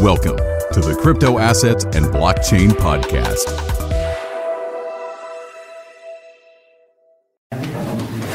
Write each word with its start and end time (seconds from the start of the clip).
Welcome 0.00 0.38
to 0.72 0.80
the 0.80 0.98
Crypto 0.98 1.38
Assets 1.38 1.84
and 1.84 2.06
Blockchain 2.06 2.70
Podcast. 2.70 3.44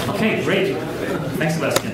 Okay, 0.10 0.44
great. 0.44 0.78
Thanks, 1.40 1.56
Sebastian. 1.56 1.94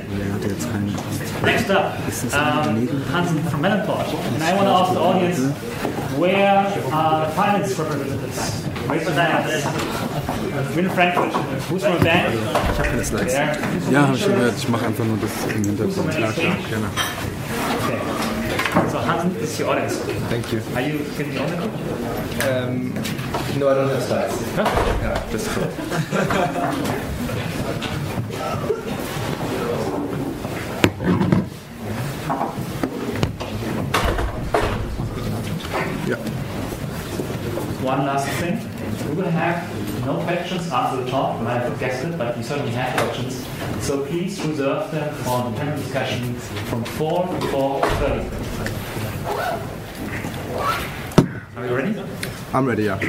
Next 1.42 1.70
up, 1.70 1.96
um, 2.34 2.86
Hansen 3.08 3.42
from 3.44 3.62
Melonport. 3.62 4.14
And 4.34 4.44
I 4.44 4.54
want 4.56 4.68
to 4.68 4.74
ask 4.74 4.94
the 4.94 5.00
audience, 5.00 5.40
where 6.18 6.68
are 6.92 7.32
finance 7.32 7.80
representatives? 7.80 8.68
Raise 8.90 9.04
your 9.06 9.14
hand. 9.14 10.76
Win 10.76 10.90
Frankfurt. 10.90 11.32
Who's 11.70 11.84
from 11.84 11.94
a 11.94 12.04
bank? 12.04 12.36
Ich 12.36 12.78
habe 12.78 12.90
keine 12.90 13.06
Slides. 13.06 13.34
There. 13.34 13.58
Ja, 13.90 14.08
habe 14.08 14.18
ich 14.18 14.26
gehört. 14.26 14.58
Ich 14.58 14.68
mache 14.68 14.88
einfach 14.88 15.06
nur 15.06 15.18
das 15.18 15.56
im 15.56 15.64
Hintergrund. 15.64 16.14
Ja, 16.20 16.32
klar, 16.34 16.56
gerne. 16.70 16.90
So 19.02 19.28
is 19.40 19.60
your 19.60 19.70
audience. 19.70 19.98
Thank 20.30 20.54
you. 20.54 20.62
Are 20.76 20.82
you 20.82 21.00
getting 21.18 21.38
on 21.40 21.50
it? 21.54 22.44
Um, 22.44 22.94
no, 23.58 23.70
I 23.70 23.74
don't 23.74 23.90
have 23.90 24.04
slides. 24.04 24.56
Huh? 24.56 24.64
Yeah, 25.02 25.32
just 25.32 25.48
Yeah. 36.08 36.18
One 37.84 38.06
last 38.06 38.28
thing. 38.40 38.60
We 39.10 39.16
will 39.16 39.30
have 39.32 40.06
no 40.06 40.22
questions 40.24 40.72
after 40.72 41.04
the 41.04 41.10
talk. 41.10 41.40
We 41.40 41.46
might 41.46 41.60
have 41.60 41.80
guessed 41.80 42.04
it, 42.06 42.18
but 42.18 42.38
we 42.38 42.44
certainly 42.44 42.72
have 42.72 42.96
questions. 43.00 43.46
So 43.82 44.06
please 44.06 44.40
reserve 44.46 44.92
them 44.92 45.14
for 45.24 45.50
the 45.50 45.58
panel 45.58 45.78
discussion 45.78 46.36
from 46.70 46.84
4 46.84 47.28
to 47.28 47.34
4.30. 47.48 48.51
Are 51.62 51.68
you 51.68 51.76
ready? 51.76 52.04
I'm 52.54 52.66
ready, 52.66 52.84
yeah. 52.86 53.00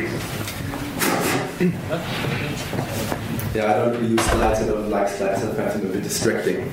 Yeah, 3.54 3.64
I 3.64 3.76
don't 3.78 3.92
really 3.92 4.08
use 4.08 4.20
slides. 4.20 4.60
I 4.60 4.66
don't 4.66 4.90
like 4.90 5.08
slides. 5.08 5.42
I 5.42 5.54
find 5.54 5.70
them 5.80 5.90
a 5.90 5.92
bit 5.94 6.02
distracting. 6.02 6.70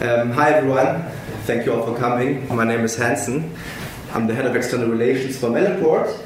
Um, 0.00 0.32
hi, 0.32 0.54
everyone. 0.54 1.02
Thank 1.46 1.66
you 1.66 1.72
all 1.72 1.86
for 1.86 1.96
coming. 1.96 2.52
My 2.52 2.64
name 2.64 2.80
is 2.80 2.96
Hansen. 2.96 3.54
I'm 4.12 4.26
the 4.26 4.34
head 4.34 4.46
of 4.46 4.56
external 4.56 4.88
relations 4.88 5.38
for 5.38 5.50
Melonport. 5.50 6.18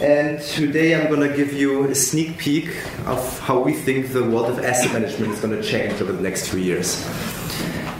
And 0.00 0.40
today 0.40 0.98
I'm 0.98 1.14
going 1.14 1.28
to 1.28 1.36
give 1.36 1.52
you 1.52 1.84
a 1.90 1.94
sneak 1.94 2.38
peek 2.38 2.68
of 3.04 3.40
how 3.40 3.60
we 3.60 3.74
think 3.74 4.14
the 4.14 4.24
world 4.24 4.46
of 4.46 4.64
asset 4.64 4.90
management 4.94 5.34
is 5.34 5.40
going 5.40 5.54
to 5.54 5.62
change 5.62 6.00
over 6.00 6.12
the 6.12 6.22
next 6.22 6.48
few 6.48 6.60
years. 6.60 7.06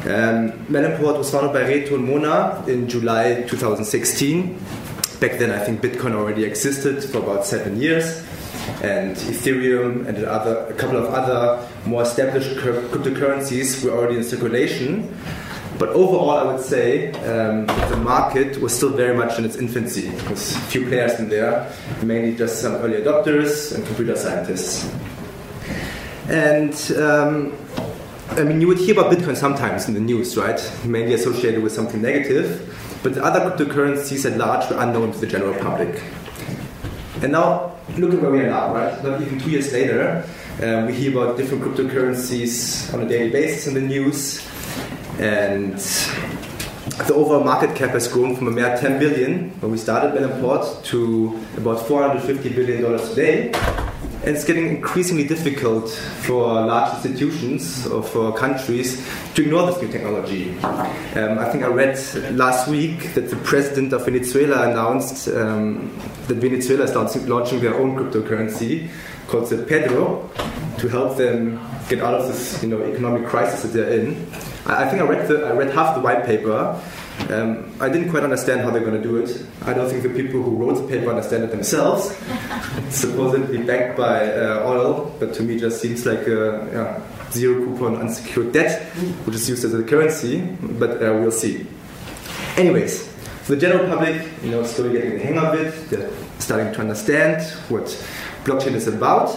Um, 0.06 0.72
was 0.72 1.30
founded 1.30 1.52
by 1.52 1.64
Reto 1.64 1.96
and 1.96 2.04
Mona 2.06 2.64
in 2.66 2.88
July 2.88 3.42
2016. 3.42 4.58
Back 5.20 5.38
then, 5.38 5.50
I 5.50 5.58
think 5.58 5.82
Bitcoin 5.82 6.14
already 6.14 6.44
existed 6.44 7.04
for 7.04 7.18
about 7.18 7.44
seven 7.44 7.78
years 7.78 8.24
and 8.82 9.16
Ethereum 9.16 10.06
and 10.06 10.24
other, 10.24 10.66
a 10.70 10.72
couple 10.72 10.96
of 10.96 11.12
other 11.12 11.68
more 11.84 12.02
established 12.02 12.56
cryptocurrencies 12.56 13.84
were 13.84 13.90
already 13.90 14.16
in 14.16 14.24
circulation. 14.24 15.14
But 15.78 15.90
overall, 15.90 16.30
I 16.30 16.44
would 16.44 16.62
say 16.62 17.12
um, 17.12 17.66
the 17.66 17.96
market 17.96 18.60
was 18.60 18.74
still 18.74 18.90
very 18.90 19.16
much 19.16 19.38
in 19.38 19.44
its 19.44 19.56
infancy. 19.56 20.08
A 20.08 20.36
few 20.36 20.86
players 20.86 21.18
in 21.20 21.28
there, 21.28 21.70
mainly 22.02 22.34
just 22.36 22.60
some 22.60 22.74
early 22.76 23.02
adopters 23.02 23.74
and 23.74 23.84
computer 23.86 24.16
scientists. 24.16 24.90
And 26.28 26.74
um, 26.98 27.56
I 28.30 28.44
mean, 28.44 28.60
you 28.60 28.68
would 28.68 28.78
hear 28.78 28.98
about 28.98 29.12
Bitcoin 29.12 29.36
sometimes 29.36 29.88
in 29.88 29.94
the 29.94 30.00
news, 30.00 30.36
right? 30.36 30.60
Mainly 30.84 31.14
associated 31.14 31.62
with 31.62 31.72
something 31.72 32.00
negative. 32.00 32.66
But 33.02 33.14
the 33.14 33.24
other 33.24 33.40
cryptocurrencies 33.40 34.30
at 34.30 34.36
large 34.36 34.68
were 34.70 34.78
unknown 34.78 35.12
to 35.12 35.18
the 35.18 35.26
general 35.26 35.54
public. 35.54 36.02
And 37.22 37.32
now, 37.32 37.76
look 37.96 38.12
at 38.14 38.20
where 38.20 38.30
we 38.30 38.40
are 38.40 38.50
now, 38.50 38.74
right? 38.74 39.02
Not 39.02 39.20
even 39.22 39.38
two 39.38 39.50
years 39.50 39.72
later, 39.72 40.24
um, 40.62 40.86
we 40.86 40.94
hear 40.94 41.12
about 41.12 41.36
different 41.36 41.64
cryptocurrencies 41.64 42.92
on 42.92 43.00
a 43.00 43.08
daily 43.08 43.30
basis 43.30 43.66
in 43.66 43.74
the 43.74 43.80
news. 43.80 44.46
And 45.18 45.76
the 47.06 47.14
overall 47.14 47.42
market 47.42 47.74
cap 47.74 47.90
has 47.90 48.08
grown 48.08 48.36
from 48.36 48.48
a 48.48 48.50
mere 48.50 48.76
10 48.76 48.98
billion 48.98 49.50
when 49.60 49.72
we 49.72 49.78
started 49.78 50.12
Melonport 50.12 50.84
to 50.84 51.38
about 51.56 51.86
450 51.86 52.48
billion 52.50 52.82
dollars 52.82 53.08
today. 53.10 53.52
And 54.22 54.36
it's 54.36 54.44
getting 54.44 54.68
increasingly 54.68 55.24
difficult 55.26 55.88
for 55.88 56.42
large 56.44 56.94
institutions 56.94 57.86
or 57.86 58.02
for 58.02 58.32
countries 58.36 59.02
to 59.34 59.42
ignore 59.42 59.66
this 59.66 59.80
new 59.80 59.88
technology. 59.88 60.58
Um, 60.60 61.38
I 61.38 61.48
think 61.50 61.64
I 61.64 61.68
read 61.68 61.98
last 62.32 62.68
week 62.68 63.14
that 63.14 63.30
the 63.30 63.36
president 63.36 63.94
of 63.94 64.04
Venezuela 64.04 64.70
announced 64.70 65.28
um, 65.28 65.90
that 66.28 66.34
Venezuela 66.34 66.84
is 66.84 66.94
launching, 67.28 67.60
their 67.60 67.74
own 67.74 67.96
cryptocurrency 67.96 68.90
called 69.26 69.48
the 69.48 69.62
Petro 69.64 70.28
to 70.78 70.88
help 70.88 71.16
them 71.16 71.58
get 71.88 72.00
out 72.00 72.14
of 72.14 72.28
this 72.28 72.62
you 72.62 72.68
know, 72.68 72.82
economic 72.82 73.26
crisis 73.26 73.62
that 73.62 73.68
they're 73.68 74.00
in. 74.00 74.30
I, 74.66 74.84
I 74.84 74.88
think 74.90 75.00
I 75.00 75.06
read, 75.06 75.28
the, 75.28 75.46
I 75.46 75.52
read 75.52 75.72
half 75.72 75.94
the 75.94 76.02
white 76.02 76.26
paper. 76.26 76.78
Um, 77.28 77.72
I 77.80 77.88
didn't 77.88 78.10
quite 78.10 78.24
understand 78.24 78.62
how 78.62 78.70
they're 78.70 78.84
going 78.84 79.00
to 79.00 79.02
do 79.02 79.18
it. 79.18 79.46
I 79.64 79.72
don't 79.72 79.88
think 79.88 80.02
the 80.02 80.08
people 80.08 80.42
who 80.42 80.56
wrote 80.56 80.74
the 80.74 80.88
paper 80.88 81.10
understand 81.10 81.44
it 81.44 81.50
themselves. 81.50 82.16
it's 82.86 82.96
supposedly 83.06 83.58
backed 83.58 83.96
by 83.96 84.32
uh, 84.32 84.64
oil, 84.66 85.14
but 85.20 85.34
to 85.34 85.42
me 85.42 85.58
just 85.58 85.80
seems 85.80 86.06
like 86.06 86.26
a 86.26 86.68
yeah, 86.72 87.30
zero 87.30 87.64
coupon 87.64 87.96
unsecured 87.96 88.52
debt, 88.52 88.82
which 89.26 89.36
is 89.36 89.48
used 89.48 89.64
as 89.64 89.74
a 89.74 89.82
currency, 89.82 90.40
but 90.60 91.02
uh, 91.02 91.12
we'll 91.20 91.30
see. 91.30 91.66
Anyways, 92.56 93.08
the 93.46 93.56
general 93.56 93.86
public, 93.86 94.22
you 94.42 94.50
know, 94.50 94.64
slowly 94.64 94.92
getting 94.92 95.18
the 95.18 95.24
hang 95.24 95.38
of 95.38 95.54
it. 95.54 95.90
They're 95.90 96.10
starting 96.38 96.72
to 96.72 96.80
understand 96.80 97.42
what 97.68 97.84
blockchain 98.44 98.74
is 98.74 98.88
about, 98.88 99.30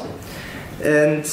and 0.81 1.23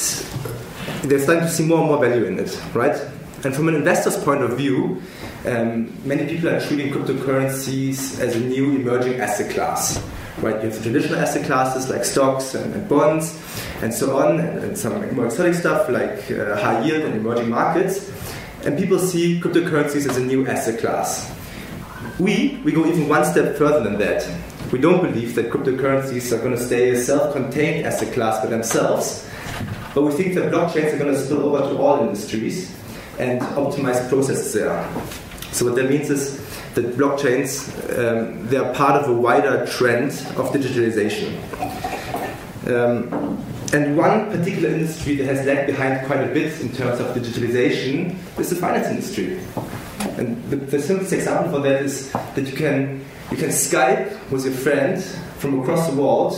they're 1.03 1.19
starting 1.19 1.43
to 1.43 1.49
see 1.49 1.65
more 1.65 1.79
and 1.79 1.87
more 1.87 1.99
value 1.99 2.25
in 2.25 2.39
it, 2.39 2.61
right? 2.73 2.99
And 3.43 3.55
from 3.55 3.67
an 3.67 3.75
investor's 3.75 4.17
point 4.17 4.43
of 4.43 4.55
view, 4.55 5.01
um, 5.45 5.91
many 6.07 6.27
people 6.27 6.49
are 6.49 6.61
treating 6.61 6.93
cryptocurrencies 6.93 8.19
as 8.19 8.35
a 8.35 8.39
new 8.39 8.75
emerging 8.75 9.19
asset 9.19 9.51
class. 9.51 10.03
Right, 10.37 10.55
you 10.55 10.69
have 10.69 10.75
the 10.75 10.81
traditional 10.81 11.19
asset 11.19 11.45
classes 11.45 11.89
like 11.89 12.05
stocks 12.05 12.55
and, 12.55 12.73
and 12.73 12.87
bonds 12.87 13.37
and 13.81 13.93
so 13.93 14.17
on, 14.17 14.39
and, 14.39 14.63
and 14.63 14.77
some 14.77 14.93
more 15.15 15.25
exotic 15.25 15.55
stuff 15.55 15.89
like 15.89 16.31
uh, 16.31 16.55
high 16.55 16.83
yield 16.85 17.03
and 17.03 17.15
emerging 17.15 17.49
markets. 17.49 18.11
And 18.63 18.77
people 18.77 18.99
see 18.99 19.41
cryptocurrencies 19.41 20.07
as 20.07 20.17
a 20.17 20.23
new 20.23 20.47
asset 20.47 20.79
class. 20.79 21.35
We, 22.19 22.61
we 22.63 22.71
go 22.71 22.85
even 22.85 23.09
one 23.09 23.25
step 23.25 23.57
further 23.57 23.83
than 23.83 23.97
that. 23.99 24.27
We 24.71 24.79
don't 24.79 25.01
believe 25.01 25.35
that 25.35 25.49
cryptocurrencies 25.49 26.31
are 26.31 26.37
going 26.37 26.55
to 26.55 26.63
stay 26.63 26.91
a 26.91 26.97
self-contained 26.97 27.85
asset 27.85 28.13
class 28.13 28.43
by 28.43 28.49
themselves, 28.49 29.27
but 29.93 30.03
we 30.03 30.11
think 30.11 30.35
that 30.35 30.51
blockchains 30.51 30.93
are 30.93 30.97
going 30.97 31.13
to 31.13 31.19
spill 31.19 31.43
over 31.43 31.69
to 31.69 31.77
all 31.77 31.99
industries 31.99 32.73
and 33.19 33.41
optimize 33.41 34.07
processes 34.09 34.53
there. 34.53 34.89
So 35.51 35.65
what 35.65 35.75
that 35.75 35.89
means 35.89 36.09
is 36.09 36.39
that 36.75 36.97
blockchains 36.97 37.69
um, 37.97 38.47
they 38.47 38.57
are 38.57 38.73
part 38.73 39.01
of 39.01 39.09
a 39.09 39.13
wider 39.13 39.65
trend 39.67 40.11
of 40.37 40.51
digitalization. 40.51 41.35
Um, 42.67 43.37
and 43.73 43.97
one 43.97 44.29
particular 44.29 44.69
industry 44.69 45.15
that 45.15 45.25
has 45.25 45.45
lagged 45.45 45.67
behind 45.67 46.05
quite 46.05 46.21
a 46.21 46.33
bit 46.33 46.59
in 46.59 46.73
terms 46.73 46.99
of 46.99 47.15
digitalization 47.15 48.15
is 48.37 48.49
the 48.49 48.55
finance 48.55 48.87
industry. 48.87 49.39
And 50.17 50.43
the, 50.49 50.57
the 50.57 50.81
simplest 50.81 51.13
example 51.13 51.53
for 51.53 51.59
that 51.61 51.81
is 51.81 52.11
that 52.11 52.45
you 52.45 52.53
can 52.53 53.03
you 53.31 53.37
can 53.37 53.49
Skype 53.49 54.29
with 54.29 54.43
your 54.43 54.53
friend 54.53 55.01
from 55.39 55.61
across 55.61 55.89
the 55.89 55.95
world. 55.95 56.33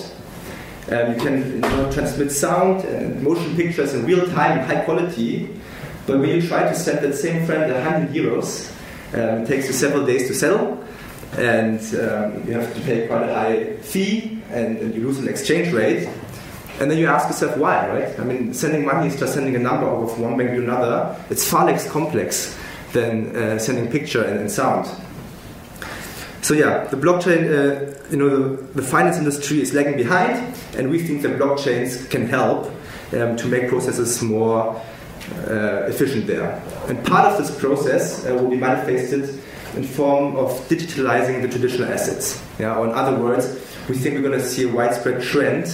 Um, 0.91 1.13
you 1.13 1.19
can 1.19 1.53
you 1.53 1.59
know, 1.59 1.91
transmit 1.91 2.31
sound 2.31 2.83
and 2.85 3.23
motion 3.23 3.55
pictures 3.55 3.93
in 3.95 4.05
real 4.05 4.27
time, 4.27 4.59
high 4.67 4.81
quality. 4.81 5.49
But 6.05 6.19
when 6.19 6.29
you 6.29 6.41
try 6.47 6.63
to 6.63 6.75
send 6.75 6.99
that 6.99 7.15
same 7.15 7.45
friend 7.45 7.71
100 7.71 8.13
euros, 8.13 8.69
um, 9.13 9.43
it 9.43 9.47
takes 9.47 9.67
you 9.67 9.73
several 9.73 10.05
days 10.05 10.27
to 10.27 10.33
settle, 10.33 10.83
and 11.37 11.79
um, 11.95 12.47
you 12.47 12.53
have 12.53 12.73
to 12.73 12.81
pay 12.81 13.07
quite 13.07 13.23
a 13.23 13.33
high 13.33 13.77
fee, 13.77 14.41
and, 14.49 14.77
and, 14.77 14.93
you 14.93 15.01
lose 15.01 15.19
an 15.19 15.27
exchange 15.27 15.71
rate. 15.71 16.09
And 16.79 16.89
then 16.89 16.97
you 16.97 17.07
ask 17.07 17.27
yourself 17.27 17.57
why, 17.57 17.87
right? 17.87 18.19
I 18.19 18.23
mean, 18.23 18.53
sending 18.53 18.85
money 18.85 19.07
is 19.07 19.19
just 19.19 19.33
sending 19.33 19.55
a 19.55 19.59
number 19.59 19.87
over 19.87 20.11
from 20.11 20.23
one 20.23 20.37
bank 20.37 20.51
to 20.51 20.63
another. 20.63 21.15
It's 21.29 21.47
far 21.47 21.65
less 21.65 21.89
complex 21.89 22.57
than 22.91 23.35
uh, 23.35 23.59
sending 23.59 23.89
picture 23.89 24.23
and, 24.23 24.39
and, 24.39 24.51
sound. 24.51 24.87
So 26.41 26.53
yeah, 26.53 26.85
the 26.85 26.97
blockchain, 26.97 27.45
uh, 27.45 28.09
you 28.09 28.17
know, 28.17 28.29
the, 28.29 28.63
the, 28.73 28.81
finance 28.81 29.17
industry 29.17 29.61
is 29.61 29.73
lagging 29.73 29.97
behind, 29.97 30.55
and 30.75 30.89
we 30.89 30.99
think 30.99 31.21
that 31.21 31.39
blockchains 31.39 32.09
can 32.09 32.27
help 32.27 32.71
um, 33.13 33.37
to 33.37 33.47
make 33.47 33.69
processes 33.69 34.21
more 34.21 34.81
uh, 35.47 35.85
efficient 35.87 36.27
there. 36.27 36.61
And 36.87 37.03
part 37.05 37.25
of 37.25 37.37
this 37.37 37.57
process 37.59 38.25
uh, 38.25 38.33
will 38.35 38.49
be 38.49 38.57
manifested 38.57 39.41
in 39.75 39.83
form 39.83 40.35
of 40.35 40.51
digitalizing 40.69 41.41
the 41.41 41.47
traditional 41.47 41.91
assets. 41.91 42.43
Yeah, 42.59 42.77
or 42.77 42.87
in 42.87 42.93
other 42.93 43.17
words, 43.17 43.47
we 43.89 43.95
think 43.95 44.15
we're 44.15 44.21
going 44.21 44.39
to 44.39 44.45
see 44.45 44.69
a 44.69 44.71
widespread 44.71 45.21
trend 45.21 45.65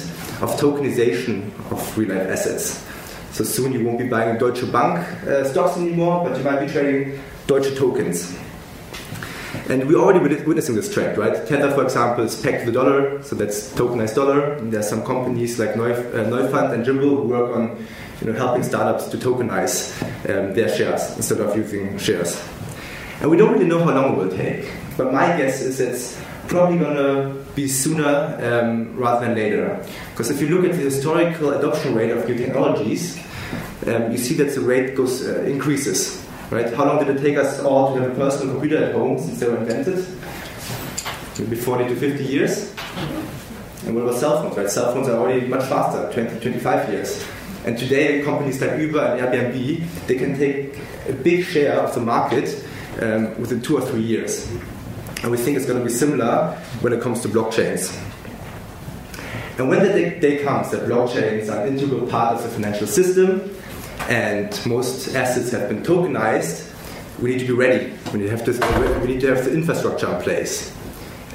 of 0.42 0.56
tokenization 0.58 1.48
of 1.72 1.98
real 1.98 2.16
life 2.16 2.28
assets. 2.28 2.86
So 3.32 3.44
soon 3.44 3.74
you 3.74 3.86
won't 3.86 4.00
be 4.00 4.08
buying 4.08 4.38
Deutsche 4.38 4.70
Bank 4.72 5.08
uh, 5.28 5.44
stocks 5.44 5.78
anymore, 5.78 6.28
but 6.28 6.38
you 6.38 6.44
might 6.44 6.66
be 6.66 6.72
trading 6.72 7.22
Deutsche 7.46 7.76
tokens. 7.78 8.38
And 9.70 9.88
we're 9.88 10.00
already 10.00 10.20
witnessing 10.44 10.76
this 10.76 10.92
trend, 10.92 11.18
right? 11.18 11.46
Tether, 11.46 11.72
for 11.72 11.84
example, 11.84 12.24
is 12.24 12.42
pegged 12.42 12.66
to 12.66 12.66
the 12.68 12.72
dollar, 12.72 13.22
so 13.22 13.36
that's 13.36 13.72
tokenized 13.74 14.16
dollar. 14.16 14.54
And 14.54 14.74
are 14.74 14.82
some 14.82 15.06
companies 15.06 15.60
like 15.60 15.72
uh, 15.72 16.26
Neufund 16.26 16.74
and 16.74 16.84
Jimble 16.84 17.18
who 17.18 17.28
work 17.28 17.56
on 17.56 17.86
you 18.22 18.28
know, 18.28 18.34
helping 18.38 18.64
startups 18.64 19.08
to 19.08 19.18
tokenize 19.18 20.02
um, 20.30 20.54
their 20.54 20.74
shares 20.76 21.16
instead 21.16 21.40
of 21.40 21.56
using 21.56 21.98
shares. 21.98 22.42
And 23.22 23.30
we 23.30 23.38
don't 23.38 23.54
really 23.54 23.66
know 23.66 23.84
how 23.84 23.94
long 23.94 24.14
it 24.14 24.18
will 24.18 24.32
take, 24.36 24.72
but 24.98 25.14
my 25.14 25.28
guess 25.38 25.62
is 25.62 25.80
it's 25.80 26.22
probably 26.48 26.78
going 26.78 26.96
to 26.96 27.46
be 27.56 27.68
sooner 27.68 28.38
um, 28.42 28.96
rather 28.96 29.26
than 29.26 29.36
later. 29.36 29.86
Because 30.12 30.30
if 30.30 30.42
you 30.42 30.50
look 30.50 30.70
at 30.70 30.76
the 30.76 30.84
historical 30.84 31.52
adoption 31.52 31.96
rate 31.96 32.12
of 32.12 32.28
new 32.28 32.36
technologies, 32.36 33.18
um, 33.88 34.12
you 34.12 34.18
see 34.18 34.36
that 34.36 34.54
the 34.54 34.62
rate 34.62 34.96
goes 34.96 35.26
uh, 35.26 35.42
increases. 35.44 36.26
Right? 36.50 36.74
How 36.74 36.86
long 36.86 37.06
did 37.06 37.16
it 37.16 37.22
take 37.22 37.38
us 37.38 37.60
all 37.60 37.94
to 37.94 38.02
have 38.02 38.12
a 38.12 38.16
personal 38.16 38.54
computer 38.54 38.84
at 38.84 38.96
home 38.96 39.20
since 39.20 39.40
they 39.40 39.48
were 39.48 39.58
invented? 39.58 40.04
Maybe 41.38 41.56
40 41.56 41.90
to 41.90 41.96
50 41.96 42.24
years. 42.24 42.74
And 43.86 43.96
what 43.96 44.04
about 44.04 44.16
cell 44.16 44.42
phones? 44.42 44.58
Right? 44.58 44.70
Cell 44.70 44.94
phones 44.94 45.08
are 45.08 45.18
already 45.18 45.48
much 45.48 45.66
faster, 45.70 46.12
20, 46.12 46.40
25 46.40 46.90
years. 46.90 47.24
And 47.70 47.78
today, 47.78 48.24
companies 48.24 48.60
like 48.60 48.80
Uber 48.80 49.00
and 49.00 49.22
Airbnb, 49.22 50.08
they 50.08 50.16
can 50.16 50.36
take 50.40 50.76
a 51.08 51.14
big 51.14 51.46
share 51.46 51.80
of 51.80 51.94
the 51.94 52.02
market 52.02 52.66
um, 53.00 53.40
within 53.40 53.62
two 53.62 53.78
or 53.78 53.82
three 53.82 54.02
years. 54.02 54.50
And 55.22 55.30
we 55.30 55.38
think 55.38 55.56
it's 55.56 55.68
going 55.68 55.78
to 55.78 55.86
be 55.86 55.92
similar 55.92 56.56
when 56.82 56.94
it 56.94 57.00
comes 57.00 57.22
to 57.22 57.28
blockchains. 57.28 57.96
And 59.60 59.70
when 59.70 59.84
the 59.84 60.20
day, 60.20 60.44
comes 60.44 60.72
that 60.72 60.90
blockchains 60.90 61.54
are 61.54 61.64
an 61.64 61.78
integral 61.78 62.08
part 62.08 62.38
of 62.38 62.42
the 62.42 62.50
financial 62.50 62.88
system, 62.88 63.56
and 64.10 64.50
most 64.66 65.14
assets 65.14 65.52
have 65.52 65.70
been 65.70 65.84
tokenized, 65.84 66.74
we 67.22 67.30
need 67.30 67.40
to 67.42 67.46
be 67.46 67.54
ready. 67.54 67.94
We 68.12 68.22
need 68.22 68.30
to 68.30 68.36
have, 68.36 68.46
to, 68.46 69.00
we 69.02 69.14
need 69.14 69.22
to 69.22 69.28
have 69.28 69.46
the 69.46 69.54
infrastructure 69.54 70.12
in 70.12 70.20
place. 70.24 70.76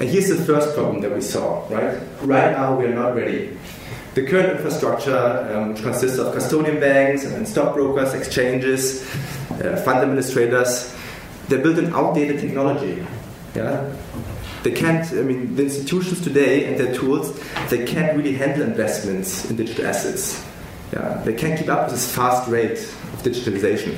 And 0.01 0.09
here's 0.09 0.27
the 0.27 0.43
first 0.43 0.75
problem 0.75 0.99
that 0.99 1.15
we 1.15 1.21
saw, 1.21 1.65
right? 1.69 1.97
Right 2.23 2.51
now, 2.51 2.77
we 2.77 2.87
are 2.87 2.93
not 2.93 3.15
ready. 3.15 3.57
The 4.15 4.25
current 4.25 4.49
infrastructure, 4.51 5.51
um, 5.53 5.73
which 5.73 5.83
consists 5.83 6.17
of 6.19 6.33
custodian 6.33 6.79
banks 6.79 7.25
and 7.25 7.45
stockbrokers, 7.45 8.13
exchanges, 8.13 9.03
uh, 9.51 9.75
fund 9.83 9.99
administrators, 9.99 10.95
they're 11.49 11.61
built 11.61 11.77
on 11.77 11.93
outdated 11.93 12.39
technology. 12.39 13.05
Yeah? 13.53 13.93
They 14.63 14.71
can't, 14.71 15.05
I 15.11 15.21
mean, 15.21 15.57
the 15.57 15.63
institutions 15.63 16.21
today 16.21 16.65
and 16.65 16.79
their 16.79 16.95
tools, 16.95 17.37
they 17.69 17.85
can't 17.85 18.15
really 18.15 18.33
handle 18.33 18.61
investments 18.61 19.49
in 19.49 19.57
digital 19.57 19.85
assets. 19.85 20.43
Yeah, 20.93 21.21
they 21.25 21.33
can't 21.33 21.59
keep 21.59 21.67
up 21.67 21.83
with 21.83 21.95
this 21.95 22.15
fast 22.15 22.49
rate 22.49 22.79
of 22.79 23.21
digitalization. 23.21 23.97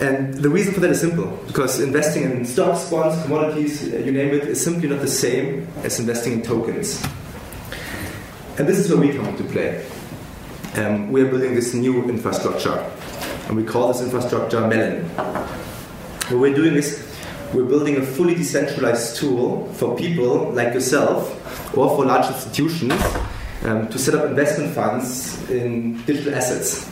And 0.00 0.34
the 0.34 0.50
reason 0.50 0.74
for 0.74 0.80
that 0.80 0.90
is 0.90 1.00
simple 1.00 1.38
because 1.46 1.78
investing 1.78 2.24
in 2.24 2.44
stocks, 2.44 2.90
bonds, 2.90 3.22
commodities, 3.22 3.92
uh, 3.92 3.98
you 3.98 4.10
name 4.10 4.34
it, 4.34 4.44
is 4.44 4.62
simply 4.62 4.88
not 4.88 5.00
the 5.02 5.08
same 5.08 5.68
as 5.84 6.00
investing 6.00 6.32
in 6.32 6.42
tokens. 6.42 7.00
And 8.58 8.68
this 8.68 8.78
is 8.78 8.90
where 8.90 8.98
we 9.00 9.12
come 9.14 9.26
into 9.26 9.44
play. 9.44 9.84
Um, 10.74 11.10
we 11.10 11.22
are 11.22 11.28
building 11.28 11.54
this 11.54 11.74
new 11.74 12.04
infrastructure, 12.04 12.78
and 13.48 13.56
we 13.56 13.64
call 13.64 13.88
this 13.88 14.02
infrastructure 14.02 14.60
Melon. 14.66 15.04
What 16.28 16.40
we're 16.40 16.54
doing 16.54 16.74
is 16.74 17.06
we're 17.52 17.64
building 17.64 17.96
a 17.96 18.02
fully 18.02 18.34
decentralized 18.34 19.16
tool 19.16 19.66
for 19.74 19.96
people 19.96 20.52
like 20.52 20.74
yourself 20.74 21.76
or 21.76 21.96
for 21.96 22.04
large 22.04 22.28
institutions 22.32 22.92
um, 23.64 23.88
to 23.88 23.98
set 23.98 24.14
up 24.14 24.26
investment 24.26 24.74
funds 24.74 25.50
in 25.50 26.00
digital 26.04 26.34
assets. 26.34 26.88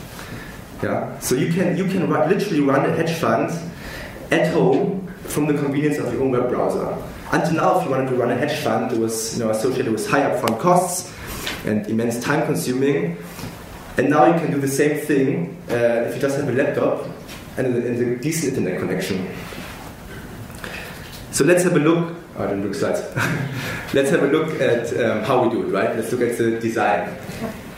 Yeah, 0.83 1.17
so 1.19 1.35
you 1.35 1.53
can 1.53 1.77
you 1.77 1.85
can 1.85 2.09
run, 2.09 2.29
literally 2.29 2.61
run 2.61 2.89
a 2.89 2.93
hedge 2.93 3.17
fund 3.17 3.51
at 4.31 4.53
home 4.53 5.07
from 5.23 5.47
the 5.47 5.53
convenience 5.53 5.97
of 5.97 6.11
your 6.11 6.23
own 6.23 6.31
web 6.31 6.49
browser. 6.49 6.97
Until 7.31 7.53
now, 7.53 7.79
if 7.79 7.85
you 7.85 7.91
wanted 7.91 8.09
to 8.09 8.15
run 8.15 8.31
a 8.31 8.35
hedge 8.35 8.59
fund, 8.59 8.91
it 8.91 8.97
was 8.97 9.37
you 9.37 9.43
know, 9.43 9.51
associated 9.51 9.91
with 9.91 10.09
high 10.09 10.21
upfront 10.21 10.59
costs 10.59 11.13
and 11.65 11.87
immense 11.87 12.21
time 12.23 12.45
consuming. 12.45 13.17
And 13.97 14.09
now 14.09 14.25
you 14.25 14.39
can 14.39 14.51
do 14.51 14.59
the 14.59 14.67
same 14.67 14.99
thing 15.05 15.61
uh, 15.69 16.07
if 16.07 16.15
you 16.15 16.21
just 16.21 16.37
have 16.37 16.47
a 16.47 16.51
laptop 16.51 17.05
and 17.57 17.67
a, 17.67 17.87
and 17.87 18.01
a 18.01 18.15
decent 18.17 18.57
internet 18.57 18.79
connection. 18.79 19.29
So 21.31 21.43
let's 21.43 21.63
have 21.63 21.75
a 21.75 21.79
look 21.79 22.15
Oh, 22.39 22.45
I 22.45 22.47
didn't 22.47 22.63
look 22.63 22.73
slides. 22.73 23.01
Let's 23.93 24.11
have 24.11 24.23
a 24.23 24.27
look 24.27 24.61
at 24.61 24.97
um, 24.97 25.23
how 25.23 25.43
we 25.43 25.49
do 25.49 25.67
it, 25.67 25.71
right? 25.73 25.93
Let's 25.93 26.09
look 26.09 26.21
at 26.21 26.37
the 26.37 26.57
design. 26.57 27.13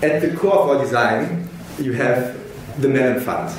At 0.03 0.21
the 0.21 0.35
core 0.37 0.53
of 0.53 0.69
our 0.69 0.77
design, 0.77 1.49
you 1.79 1.93
have 1.93 2.37
the 2.79 2.87
Melon 2.87 3.19
Fund. 3.21 3.51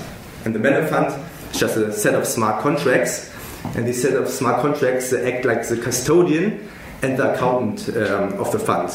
And 0.44 0.54
the 0.54 0.60
Melon 0.60 0.86
Fund 0.86 1.08
is 1.52 1.58
just 1.58 1.76
a 1.76 1.92
set 1.92 2.14
of 2.14 2.24
smart 2.24 2.62
contracts. 2.62 3.32
And 3.74 3.84
these 3.84 4.00
set 4.00 4.14
of 4.14 4.28
smart 4.28 4.62
contracts 4.62 5.12
act 5.12 5.44
like 5.44 5.66
the 5.66 5.76
custodian 5.76 6.70
and 7.02 7.18
the 7.18 7.34
accountant 7.34 7.88
um, 7.96 8.34
of 8.34 8.52
the 8.52 8.60
fund. 8.60 8.90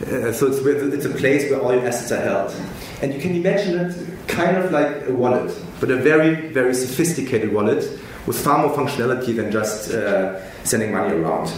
Uh, 0.00 0.32
so 0.32 0.46
it's, 0.46 0.58
it's 0.58 1.04
a 1.04 1.10
place 1.10 1.50
where 1.50 1.60
all 1.60 1.72
your 1.72 1.86
assets 1.86 2.12
are 2.12 2.20
held. 2.20 2.54
And 3.02 3.12
you 3.12 3.20
can 3.20 3.34
imagine 3.34 3.78
it 3.78 4.28
kind 4.28 4.56
of 4.56 4.70
like 4.70 5.08
a 5.08 5.12
wallet, 5.12 5.52
but 5.80 5.90
a 5.90 5.96
very, 5.96 6.52
very 6.52 6.74
sophisticated 6.74 7.52
wallet 7.52 7.82
with 8.26 8.38
far 8.38 8.58
more 8.66 8.76
functionality 8.76 9.34
than 9.34 9.50
just 9.50 9.90
uh, 9.90 10.40
sending 10.64 10.92
money 10.92 11.14
around. 11.14 11.52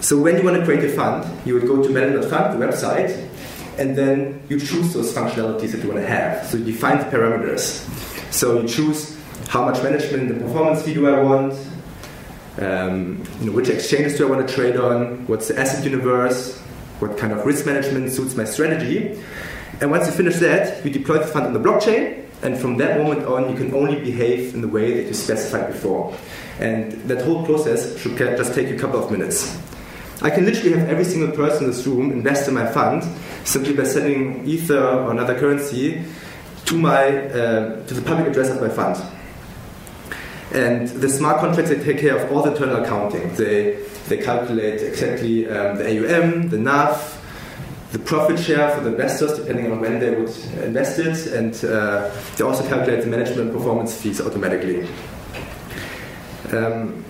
So 0.00 0.16
when 0.18 0.36
you 0.36 0.44
want 0.44 0.56
to 0.58 0.64
create 0.64 0.84
a 0.84 0.92
fund, 0.94 1.26
you 1.44 1.54
would 1.54 1.66
go 1.66 1.82
to 1.82 1.88
melon.fund, 1.88 2.60
the 2.60 2.64
website, 2.64 3.28
and 3.78 3.96
then 3.96 4.42
you 4.48 4.60
choose 4.60 4.94
those 4.94 5.12
functionalities 5.12 5.72
that 5.72 5.82
you 5.82 5.88
want 5.88 6.00
to 6.00 6.06
have. 6.06 6.46
So 6.46 6.58
you 6.58 6.64
define 6.64 6.98
the 6.98 7.04
parameters. 7.04 7.84
So 8.32 8.60
you 8.60 8.68
choose 8.68 9.18
how 9.48 9.64
much 9.64 9.82
management 9.82 10.30
and 10.30 10.40
performance 10.42 10.82
fee 10.82 10.94
do 10.94 11.08
I 11.08 11.22
want, 11.22 11.54
um, 12.58 13.22
you 13.40 13.46
know, 13.46 13.52
which 13.52 13.68
exchanges 13.68 14.18
do 14.18 14.26
I 14.26 14.30
want 14.30 14.46
to 14.46 14.54
trade 14.54 14.76
on, 14.76 15.26
what's 15.26 15.48
the 15.48 15.58
asset 15.58 15.84
universe, 15.84 16.60
what 17.00 17.16
kind 17.18 17.32
of 17.32 17.44
risk 17.44 17.66
management 17.66 18.12
suits 18.12 18.34
my 18.34 18.44
strategy. 18.44 19.20
And 19.80 19.90
once 19.90 20.06
you 20.06 20.12
finish 20.12 20.36
that, 20.36 20.84
you 20.84 20.90
deploy 20.90 21.18
the 21.18 21.26
fund 21.26 21.46
on 21.46 21.52
the 21.52 21.60
blockchain, 21.60 22.24
and 22.42 22.58
from 22.58 22.76
that 22.78 22.98
moment 22.98 23.26
on, 23.26 23.50
you 23.50 23.56
can 23.56 23.74
only 23.74 24.00
behave 24.00 24.54
in 24.54 24.60
the 24.60 24.68
way 24.68 24.94
that 24.94 25.08
you 25.08 25.14
specified 25.14 25.72
before. 25.72 26.16
And 26.60 26.92
that 27.08 27.24
whole 27.24 27.44
process 27.44 27.98
should 27.98 28.16
just 28.16 28.54
take 28.54 28.68
you 28.68 28.76
a 28.76 28.78
couple 28.78 29.02
of 29.02 29.10
minutes. 29.10 29.56
I 30.20 30.30
can 30.30 30.44
literally 30.44 30.76
have 30.76 30.88
every 30.88 31.04
single 31.04 31.30
person 31.30 31.64
in 31.64 31.70
this 31.70 31.86
room 31.86 32.10
invest 32.10 32.48
in 32.48 32.54
my 32.54 32.66
fund 32.66 33.04
simply 33.44 33.74
by 33.74 33.84
sending 33.84 34.46
Ether 34.46 34.78
or 34.78 35.12
another 35.12 35.38
currency 35.38 36.02
to 36.66 36.76
my 36.76 37.28
uh, 37.28 37.86
to 37.86 37.94
the 37.94 38.02
public 38.02 38.28
address 38.28 38.50
of 38.50 38.60
my 38.60 38.68
fund. 38.68 39.00
And 40.52 40.88
the 40.88 41.08
smart 41.08 41.38
contracts 41.38 41.70
they 41.70 41.82
take 41.82 42.00
care 42.00 42.16
of 42.16 42.32
all 42.32 42.42
the 42.42 42.52
internal 42.52 42.82
accounting. 42.82 43.32
They 43.34 43.78
they 44.08 44.18
calculate 44.18 44.80
exactly 44.82 45.48
um, 45.48 45.76
the 45.76 45.84
AUM, 45.84 46.48
the 46.48 46.58
NAV, 46.58 47.18
the 47.92 47.98
profit 47.98 48.38
share 48.38 48.70
for 48.74 48.82
the 48.82 48.90
investors, 48.90 49.38
depending 49.38 49.72
on 49.72 49.80
when 49.80 49.98
they 49.98 50.10
would 50.10 50.34
invest 50.62 50.98
it, 50.98 51.32
and 51.32 51.54
uh, 51.64 52.10
they 52.36 52.44
also 52.44 52.66
calculate 52.68 53.02
the 53.02 53.06
management 53.06 53.52
performance 53.52 53.98
fees 54.00 54.20
automatically. 54.20 54.86
Um, 56.52 57.04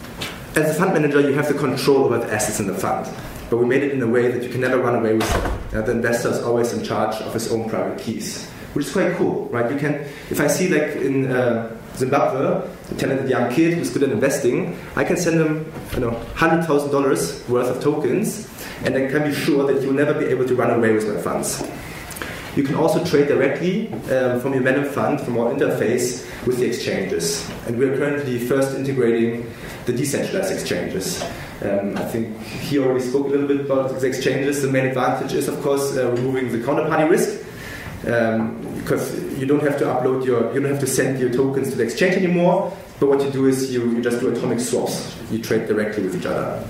as 0.54 0.70
a 0.70 0.74
fund 0.74 0.92
manager, 0.92 1.20
you 1.20 1.32
have 1.34 1.48
the 1.48 1.54
control 1.54 2.04
over 2.04 2.18
the 2.18 2.32
assets 2.32 2.60
in 2.60 2.66
the 2.66 2.74
fund, 2.74 3.08
but 3.50 3.56
we 3.56 3.66
made 3.66 3.82
it 3.82 3.92
in 3.92 4.02
a 4.02 4.06
way 4.06 4.30
that 4.30 4.42
you 4.42 4.48
can 4.48 4.60
never 4.60 4.78
run 4.78 4.96
away 4.96 5.14
with 5.14 5.32
them. 5.32 5.58
Uh, 5.74 5.82
the 5.82 5.92
investor 5.92 6.30
is 6.30 6.42
always 6.42 6.72
in 6.72 6.84
charge 6.84 7.16
of 7.22 7.32
his 7.34 7.50
own 7.50 7.68
private 7.68 7.98
keys, 7.98 8.48
which 8.74 8.86
is 8.86 8.92
quite 8.92 9.14
cool, 9.16 9.46
right? 9.46 9.70
You 9.70 9.78
can, 9.78 9.94
if 10.30 10.40
I 10.40 10.46
see 10.46 10.68
like 10.68 10.96
in 10.96 11.30
uh, 11.30 11.76
Zimbabwe, 11.98 12.68
a 12.90 12.94
talented 12.94 13.28
young 13.28 13.52
kid 13.52 13.74
who's 13.74 13.90
good 13.90 14.04
at 14.04 14.10
investing, 14.10 14.78
I 14.96 15.04
can 15.04 15.16
send 15.16 15.40
him, 15.40 15.70
you 15.94 16.00
know, 16.00 16.12
hundred 16.34 16.64
thousand 16.64 16.92
dollars 16.92 17.46
worth 17.48 17.68
of 17.68 17.82
tokens 17.82 18.48
and 18.84 18.94
I 18.96 19.08
can 19.08 19.24
be 19.24 19.34
sure 19.34 19.66
that 19.72 19.82
you'll 19.82 19.94
never 19.94 20.14
be 20.14 20.26
able 20.26 20.46
to 20.46 20.54
run 20.54 20.70
away 20.70 20.92
with 20.92 21.08
my 21.12 21.20
funds. 21.20 21.62
You 22.56 22.62
can 22.62 22.76
also 22.76 23.04
trade 23.04 23.28
directly 23.28 23.92
um, 24.10 24.40
from 24.40 24.54
your 24.54 24.62
Melon 24.62 24.84
fund 24.84 25.20
from 25.20 25.38
our 25.38 25.52
interface 25.52 26.26
with 26.46 26.58
the 26.58 26.66
exchanges. 26.66 27.48
And 27.66 27.78
we're 27.78 27.96
currently 27.96 28.38
first 28.38 28.76
integrating 28.76 29.48
the 29.86 29.92
decentralized 29.92 30.52
exchanges. 30.52 31.22
Um, 31.62 31.96
I 31.96 32.04
think 32.04 32.36
he 32.42 32.78
already 32.78 33.00
spoke 33.00 33.26
a 33.26 33.30
little 33.30 33.46
bit 33.46 33.60
about 33.60 34.00
the 34.00 34.06
exchanges. 34.06 34.62
The 34.62 34.68
main 34.68 34.86
advantage 34.86 35.32
is, 35.32 35.48
of 35.48 35.60
course, 35.62 35.96
uh, 35.96 36.10
removing 36.12 36.50
the 36.52 36.58
counterparty 36.58 37.08
risk. 37.08 37.44
Um, 38.06 38.67
because 38.88 39.38
you 39.38 39.46
don't 39.46 39.62
have 39.62 39.78
to 39.78 39.84
upload 39.84 40.24
your, 40.24 40.52
you 40.54 40.60
don't 40.60 40.70
have 40.70 40.80
to 40.80 40.86
send 40.86 41.20
your 41.20 41.30
tokens 41.30 41.70
to 41.70 41.76
the 41.76 41.82
exchange 41.82 42.16
anymore. 42.16 42.74
But 42.98 43.10
what 43.10 43.22
you 43.22 43.30
do 43.30 43.46
is 43.46 43.72
you, 43.72 43.90
you 43.90 44.02
just 44.02 44.20
do 44.20 44.34
atomic 44.34 44.60
swaps. 44.60 45.14
You 45.30 45.40
trade 45.42 45.68
directly 45.68 46.04
with 46.04 46.16
each 46.16 46.26
other. 46.26 46.66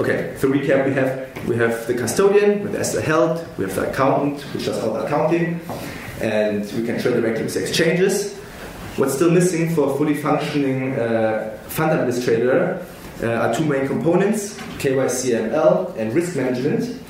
Okay, 0.00 0.34
so 0.38 0.48
recap, 0.48 0.86
we 0.86 0.92
have 0.92 1.26
we 1.48 1.56
have 1.56 1.86
the 1.86 1.94
custodian 1.94 2.62
with 2.62 2.76
Esther 2.76 3.00
Held, 3.00 3.44
we 3.56 3.64
have 3.64 3.74
the 3.74 3.90
accountant 3.90 4.40
which 4.54 4.66
does 4.66 4.82
all 4.84 4.92
the 4.92 5.04
accounting, 5.06 5.60
and 6.20 6.60
we 6.72 6.84
can 6.84 7.00
trade 7.00 7.14
directly 7.14 7.42
with 7.42 7.56
exchanges. 7.56 8.36
What's 8.96 9.14
still 9.14 9.30
missing 9.30 9.74
for 9.74 9.90
a 9.92 9.96
fully 9.96 10.14
functioning 10.14 10.98
uh, 10.98 11.58
fund 11.66 11.92
administrator 11.92 12.84
uh, 13.22 13.26
are 13.26 13.54
two 13.54 13.64
main 13.64 13.88
components, 13.88 14.56
KYC/AML 14.78 15.96
and 15.96 16.14
risk 16.14 16.36
management, 16.36 17.00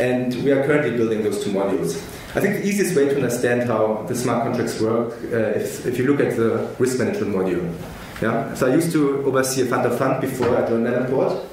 and 0.00 0.34
we 0.42 0.52
are 0.52 0.64
currently 0.64 0.96
building 0.96 1.22
those 1.22 1.44
two 1.44 1.50
modules. 1.50 2.09
I 2.32 2.38
think 2.38 2.62
the 2.62 2.68
easiest 2.68 2.94
way 2.94 3.06
to 3.06 3.16
understand 3.16 3.64
how 3.64 4.04
the 4.06 4.14
smart 4.14 4.44
contracts 4.44 4.80
work, 4.80 5.14
uh, 5.32 5.58
if, 5.58 5.84
if 5.84 5.98
you 5.98 6.06
look 6.06 6.20
at 6.20 6.36
the 6.36 6.72
risk 6.78 6.96
management 7.00 7.34
module. 7.34 7.74
Yeah? 8.22 8.54
So 8.54 8.70
I 8.70 8.74
used 8.74 8.92
to 8.92 9.24
oversee 9.26 9.62
a 9.62 9.66
fund 9.66 9.84
of 9.84 9.98
fund 9.98 10.20
before 10.20 10.56
I 10.56 10.68
joined 10.68 10.86
Melonport, 10.86 11.44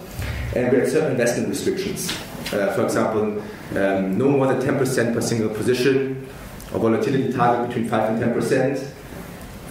and 0.56 0.72
we 0.72 0.78
had 0.78 0.88
certain 0.88 1.14
investment 1.14 1.50
restrictions. 1.50 2.12
Uh, 2.54 2.72
for 2.76 2.84
example, 2.84 3.42
um, 3.76 4.18
no 4.20 4.30
more 4.30 4.54
than 4.54 4.62
10% 4.62 5.14
per 5.14 5.22
single 5.22 5.50
position, 5.50 6.30
a 6.72 6.78
volatility 6.78 7.34
target 7.34 7.70
between 7.70 7.90
5 7.90 8.22
and 8.22 8.36
10%. 8.36 8.92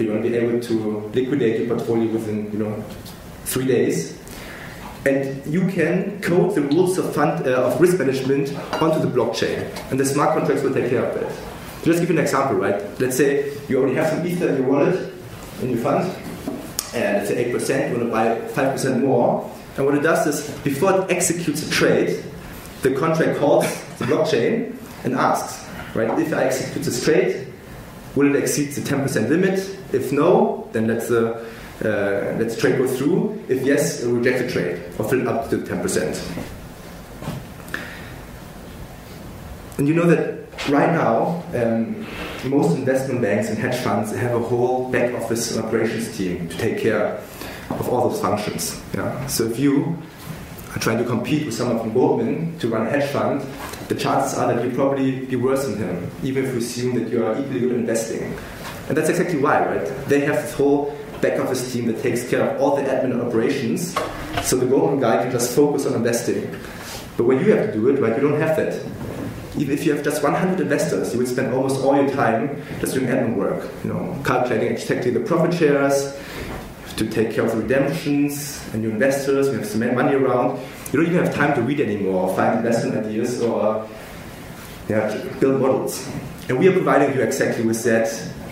You 0.01 0.11
want 0.11 0.25
to 0.25 0.29
be 0.29 0.37
able 0.37 0.61
to 0.61 1.11
liquidate 1.15 1.61
your 1.61 1.69
portfolio 1.69 2.13
within 2.13 2.51
you 2.53 2.59
know, 2.59 2.85
three 3.45 3.67
days. 3.67 4.19
And 5.07 5.47
you 5.47 5.69
can 5.69 6.21
code 6.21 6.57
the 6.57 6.63
rules 6.63 6.99
of, 6.99 7.15
fund, 7.15 7.47
uh, 7.47 7.67
of 7.67 7.81
risk 7.81 7.99
management 7.99 8.53
onto 8.83 8.99
the 8.99 9.07
blockchain, 9.07 9.63
and 9.93 10.01
the 10.01 10.05
smart 10.05 10.37
contracts 10.37 10.65
will 10.65 10.75
take 10.75 10.91
care 10.91 11.05
of 11.05 11.15
that. 11.15 11.33
So 11.33 11.85
just 11.85 12.01
give 12.01 12.11
you 12.11 12.19
an 12.19 12.23
example, 12.23 12.57
right? 12.57 12.83
Let's 12.99 13.17
say 13.17 13.53
you 13.69 13.79
already 13.79 13.95
have 13.95 14.09
some 14.09 14.27
Ether 14.27 14.49
in 14.49 14.57
your 14.57 14.67
wallet, 14.67 15.13
in 15.63 15.71
your 15.71 15.79
fund, 15.79 16.13
and 16.93 17.19
let's 17.19 17.29
say 17.29 17.53
8%, 17.53 17.91
you 17.91 17.97
want 17.99 18.09
to 18.09 18.11
buy 18.11 18.37
5% 18.51 19.01
more. 19.01 19.49
And 19.77 19.87
what 19.87 19.95
it 19.95 20.03
does 20.03 20.27
is, 20.27 20.51
before 20.65 21.03
it 21.03 21.11
executes 21.13 21.65
a 21.65 21.71
trade, 21.71 22.25
the 22.83 22.93
contract 22.97 23.39
calls 23.39 23.65
the 23.99 24.07
blockchain 24.07 24.77
and 25.05 25.15
asks, 25.15 25.69
right, 25.95 26.19
if 26.19 26.33
I 26.33 26.47
execute 26.47 26.85
this 26.85 27.05
trade, 27.05 27.47
will 28.17 28.35
it 28.35 28.43
exceed 28.43 28.73
the 28.73 28.81
10% 28.81 29.29
limit? 29.29 29.61
If 29.93 30.11
no, 30.11 30.69
then 30.73 30.89
let 30.89 31.07
the 31.07 31.47
uh, 31.85 32.37
let 32.39 32.49
the 32.49 32.57
trade 32.57 32.79
go 32.79 32.87
through. 32.87 33.45
If 33.49 33.63
yes, 33.63 34.03
reject 34.03 34.39
the 34.39 34.51
trade 34.51 34.83
or 34.99 35.09
fill 35.09 35.29
up 35.29 35.51
to 35.51 35.59
10%. 35.59 36.47
And 39.79 39.87
you 39.87 39.95
know 39.95 40.07
that 40.07 40.47
right 40.71 40.91
now, 40.91 41.43
um, 41.55 42.07
most 42.45 42.77
investment 42.77 43.21
banks 43.21 43.49
and 43.49 43.59
hedge 43.59 43.77
funds 43.83 44.15
have 44.15 44.35
a 44.35 44.39
whole 44.39 44.91
back 44.91 45.13
office 45.15 45.59
operations 45.59 46.17
team 46.17 46.49
to 46.49 46.57
take 46.57 46.79
care 46.79 47.21
of 47.71 47.89
all 47.89 48.09
those 48.09 48.21
functions. 48.21 48.81
Yeah? 48.95 49.27
So 49.27 49.45
if 49.45 49.59
you 49.59 49.99
are 50.75 50.79
trying 50.79 50.99
to 50.99 51.05
compete 51.05 51.45
with 51.45 51.55
someone 51.55 51.79
from 51.79 51.93
Goldman 51.93 52.59
to 52.61 52.69
run 52.69 52.87
a 52.87 52.91
hedge 52.91 53.11
fund, 53.11 53.43
the 53.89 53.95
chances 53.95 54.39
are 54.39 54.53
that 54.53 54.65
you'll 54.65 54.75
probably 54.75 55.27
be 55.27 55.37
worse 55.37 55.67
than 55.67 55.77
him, 55.77 56.11
even 56.23 56.45
if 56.45 56.53
you 56.53 56.59
assume 56.59 56.95
that 56.99 57.11
you 57.11 57.25
are 57.25 57.39
equally 57.39 57.61
good 57.61 57.73
at 57.73 57.77
investing. 57.81 58.35
And 58.89 58.97
that's 58.97 59.09
exactly 59.09 59.41
why, 59.41 59.65
right? 59.67 59.87
They 60.09 60.21
have 60.21 60.37
this 60.37 60.55
whole 60.55 60.96
back 61.21 61.41
office 61.41 61.73
team 61.73 61.87
that 61.87 62.03
takes 62.03 62.29
care 62.29 62.43
of 62.43 62.61
all 62.61 62.77
the 62.77 62.83
admin 62.83 63.25
operations, 63.25 63.95
so 64.43 64.57
the 64.57 64.67
Goldman 64.67 65.01
guy 65.01 65.23
can 65.23 65.33
just 65.33 65.55
focus 65.55 65.87
on 65.87 65.95
investing. 65.95 66.51
But 67.17 67.25
when 67.25 67.39
you 67.39 67.55
have 67.55 67.67
to 67.67 67.73
do 67.73 67.89
it, 67.89 68.01
right, 68.01 68.15
you 68.15 68.29
don't 68.29 68.41
have 68.41 68.57
that 68.57 68.85
even 69.59 69.73
if 69.73 69.87
you 69.87 69.95
have 69.95 70.05
just 70.05 70.23
100 70.23 70.61
investors, 70.61 71.15
you 71.15 71.19
will 71.19 71.27
spend 71.27 71.55
almost 71.55 71.83
all 71.83 71.97
your 71.97 72.11
time 72.11 72.63
just 72.79 72.93
doing 72.93 73.07
admin 73.07 73.37
work, 73.37 73.71
you 73.83 73.91
know, 73.91 74.15
calculating 74.23 74.71
exactly 74.71 75.11
the 75.11 75.21
profit 75.21 75.55
shares, 75.55 76.15
to 76.97 77.07
take 77.09 77.33
care 77.33 77.45
of 77.45 77.55
redemptions 77.55 78.63
and 78.73 78.83
new 78.83 78.91
investors, 78.91 79.51
we 79.51 79.57
have 79.57 79.67
some 79.67 79.81
money 79.95 80.15
around. 80.15 80.59
You 80.93 81.01
don't 81.01 81.07
even 81.07 81.25
have 81.25 81.35
time 81.35 81.55
to 81.55 81.63
read 81.63 81.81
anymore, 81.81 82.29
or 82.31 82.37
find 82.37 82.59
investment 82.59 83.05
ideas, 83.05 83.43
or 83.43 83.87
yeah, 84.89 85.15
build 85.41 85.61
models. 85.61 86.09
And 86.49 86.59
we 86.59 86.69
are 86.69 86.73
providing 86.73 87.15
you 87.15 87.23
exactly 87.23 87.65
with 87.65 87.83
that 87.85 88.09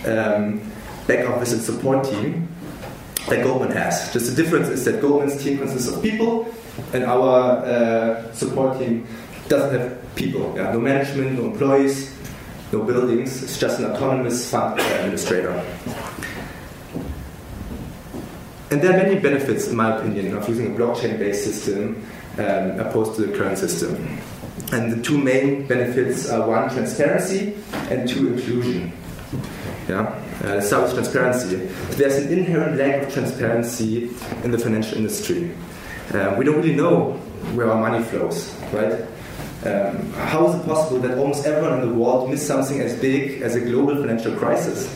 um, 0.06 0.60
back 1.06 1.26
office 1.28 1.52
and 1.52 1.62
support 1.62 2.04
team 2.04 2.48
that 3.28 3.42
Goldman 3.42 3.70
has. 3.72 4.12
Just 4.12 4.34
the 4.34 4.42
difference 4.42 4.68
is 4.68 4.84
that 4.84 5.00
Goldman's 5.00 5.42
team 5.42 5.58
consists 5.58 5.88
of 5.88 6.02
people, 6.02 6.52
and 6.92 7.04
our 7.04 7.64
uh, 7.64 8.32
support 8.32 8.78
team 8.78 9.06
doesn't 9.48 9.78
have 9.78 10.14
people. 10.16 10.52
Yeah? 10.56 10.72
No 10.72 10.80
management, 10.80 11.38
no 11.38 11.46
employees, 11.46 12.14
no 12.72 12.82
buildings. 12.82 13.42
It's 13.42 13.58
just 13.58 13.78
an 13.78 13.86
autonomous 13.86 14.50
fund 14.50 14.80
administrator. 14.80 15.52
And 18.70 18.82
there 18.82 18.92
are 18.92 18.96
many 18.96 19.20
benefits, 19.20 19.68
in 19.68 19.76
my 19.76 19.96
opinion, 19.96 20.36
of 20.36 20.48
using 20.48 20.74
a 20.74 20.78
blockchain-based 20.78 21.44
system 21.44 22.04
um, 22.38 22.80
opposed 22.80 23.14
to 23.16 23.26
the 23.26 23.36
current 23.36 23.58
system. 23.58 24.18
And 24.72 24.90
the 24.90 25.02
two 25.02 25.18
main 25.18 25.66
benefits 25.66 26.28
are 26.28 26.48
one, 26.48 26.68
transparency, 26.70 27.54
and 27.90 28.08
two, 28.08 28.34
inclusion. 28.34 28.92
Yeah, 29.88 30.02
uh, 30.42 30.60
start 30.62 30.84
with 30.84 30.94
transparency. 30.94 31.56
There's 31.96 32.16
an 32.16 32.32
inherent 32.32 32.78
lack 32.78 33.02
of 33.02 33.12
transparency 33.12 34.08
in 34.42 34.50
the 34.50 34.58
financial 34.58 34.96
industry. 34.96 35.52
Uh, 36.12 36.34
we 36.38 36.44
don't 36.44 36.56
really 36.56 36.74
know 36.74 37.12
where 37.54 37.70
our 37.70 37.78
money 37.78 38.02
flows, 38.02 38.54
right? 38.72 39.04
Um, 39.64 40.10
how 40.12 40.46
is 40.48 40.54
it 40.54 40.66
possible 40.66 41.00
that 41.00 41.18
almost 41.18 41.46
everyone 41.46 41.80
in 41.80 41.88
the 41.88 41.94
world 41.94 42.30
missed 42.30 42.46
something 42.46 42.80
as 42.80 42.98
big 42.98 43.42
as 43.42 43.56
a 43.56 43.60
global 43.60 43.96
financial 43.96 44.34
crisis? 44.36 44.94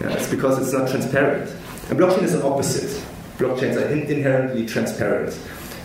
Yeah, 0.00 0.10
it's 0.10 0.30
because 0.30 0.58
it's 0.60 0.72
not 0.72 0.88
transparent. 0.90 1.50
And 1.88 1.98
blockchain 1.98 2.22
is 2.24 2.32
the 2.32 2.44
opposite. 2.44 3.02
Blockchains 3.38 3.76
are 3.76 3.88
in- 3.90 4.02
inherently 4.10 4.66
transparent, 4.66 5.32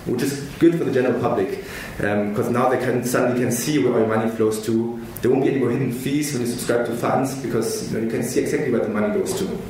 which 0.05 0.21
is 0.21 0.41
good 0.59 0.77
for 0.77 0.83
the 0.83 0.91
general 0.91 1.19
public 1.21 1.63
because 1.97 2.47
um, 2.47 2.53
now 2.53 2.69
they 2.69 2.77
can 2.77 3.03
suddenly 3.03 3.41
can 3.41 3.51
see 3.51 3.83
where 3.83 3.99
your 3.99 4.07
money 4.07 4.29
flows 4.31 4.65
to. 4.65 4.99
There 5.21 5.29
won't 5.29 5.43
be 5.43 5.51
any 5.51 5.59
more 5.59 5.69
hidden 5.69 5.91
fees 5.91 6.33
when 6.33 6.41
you 6.41 6.47
subscribe 6.47 6.87
to 6.87 6.95
funds 6.95 7.35
because 7.41 7.91
you, 7.91 7.97
know, 7.97 8.05
you 8.05 8.09
can 8.09 8.23
see 8.23 8.39
exactly 8.39 8.71
where 8.71 8.81
the 8.81 8.89
money 8.89 9.13
goes 9.13 9.37
to. 9.39 9.61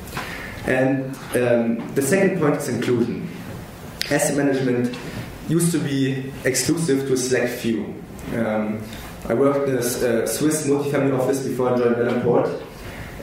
And 0.65 1.15
um, 1.35 1.93
the 1.95 2.01
second 2.01 2.39
point 2.39 2.55
is 2.55 2.69
inclusion. 2.69 3.29
Asset 4.09 4.37
management 4.37 4.97
used 5.49 5.71
to 5.73 5.79
be 5.79 6.31
exclusive 6.45 7.07
to 7.07 7.13
a 7.13 7.17
select 7.17 7.59
few. 7.59 7.93
Um, 8.35 8.81
I 9.27 9.33
worked 9.33 9.67
in 9.67 9.75
a 9.75 9.79
uh, 9.79 10.27
Swiss 10.27 10.67
multifamily 10.67 11.17
office 11.17 11.45
before 11.45 11.73
I 11.73 11.77
joined 11.77 11.95
Melonport, 11.95 12.61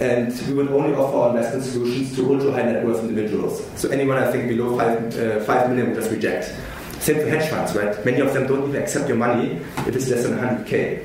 and 0.00 0.33
we 0.47 0.55
would 0.55 0.69
only 0.69 0.95
offer 0.95 1.17
our 1.17 1.37
investment 1.37 1.65
solutions 1.65 2.15
to 2.17 2.33
ultra 2.33 2.53
high 2.53 2.62
net 2.62 2.85
worth 2.85 3.00
individuals. 3.00 3.67
So 3.77 3.88
anyone 3.88 4.19
I 4.19 4.31
think 4.31 4.49
below 4.49 4.77
five, 4.77 5.19
uh, 5.19 5.41
five 5.41 5.69
million 5.71 5.88
would 5.88 5.97
just 5.97 6.11
reject. 6.11 6.55
Same 7.00 7.17
for 7.17 7.28
hedge 7.28 7.49
funds, 7.50 7.75
right? 7.75 8.05
Many 8.05 8.21
of 8.21 8.33
them 8.35 8.47
don't 8.47 8.69
even 8.69 8.83
accept 8.83 9.09
your 9.09 9.17
money 9.17 9.61
if 9.87 9.95
it's 9.95 10.09
less 10.09 10.25
than 10.25 10.38
100k. 10.38 11.05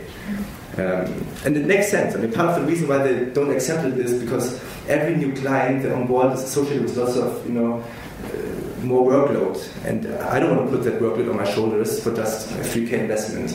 Um, 0.76 1.28
and 1.46 1.56
it 1.56 1.66
makes 1.66 1.92
sense. 1.92 2.16
I 2.16 2.20
mean, 2.20 2.32
part 2.32 2.58
of 2.58 2.66
the 2.66 2.72
reason 2.72 2.88
why 2.88 2.98
they 2.98 3.26
don't 3.26 3.52
accept 3.52 3.86
it 3.86 3.98
is 4.00 4.20
because 4.24 4.60
every 4.88 5.16
new 5.16 5.32
client 5.34 5.84
they 5.84 5.92
on 5.92 6.08
board 6.08 6.34
is 6.34 6.42
associated 6.42 6.84
with 6.84 6.98
lots 6.98 7.16
of, 7.16 7.46
you 7.46 7.54
know, 7.54 7.84
uh, 8.24 8.84
more 8.84 9.12
workload. 9.12 9.62
And 9.86 10.08
I 10.24 10.40
don't 10.40 10.58
want 10.58 10.72
to 10.72 10.78
put 10.78 10.84
that 10.86 11.00
workload 11.00 11.30
on 11.30 11.38
my 11.38 11.52
shoulders 11.54 12.04
for 12.04 12.16
just 12.16 12.52
a 12.54 12.56
3k 12.56 12.94
investment. 12.94 13.52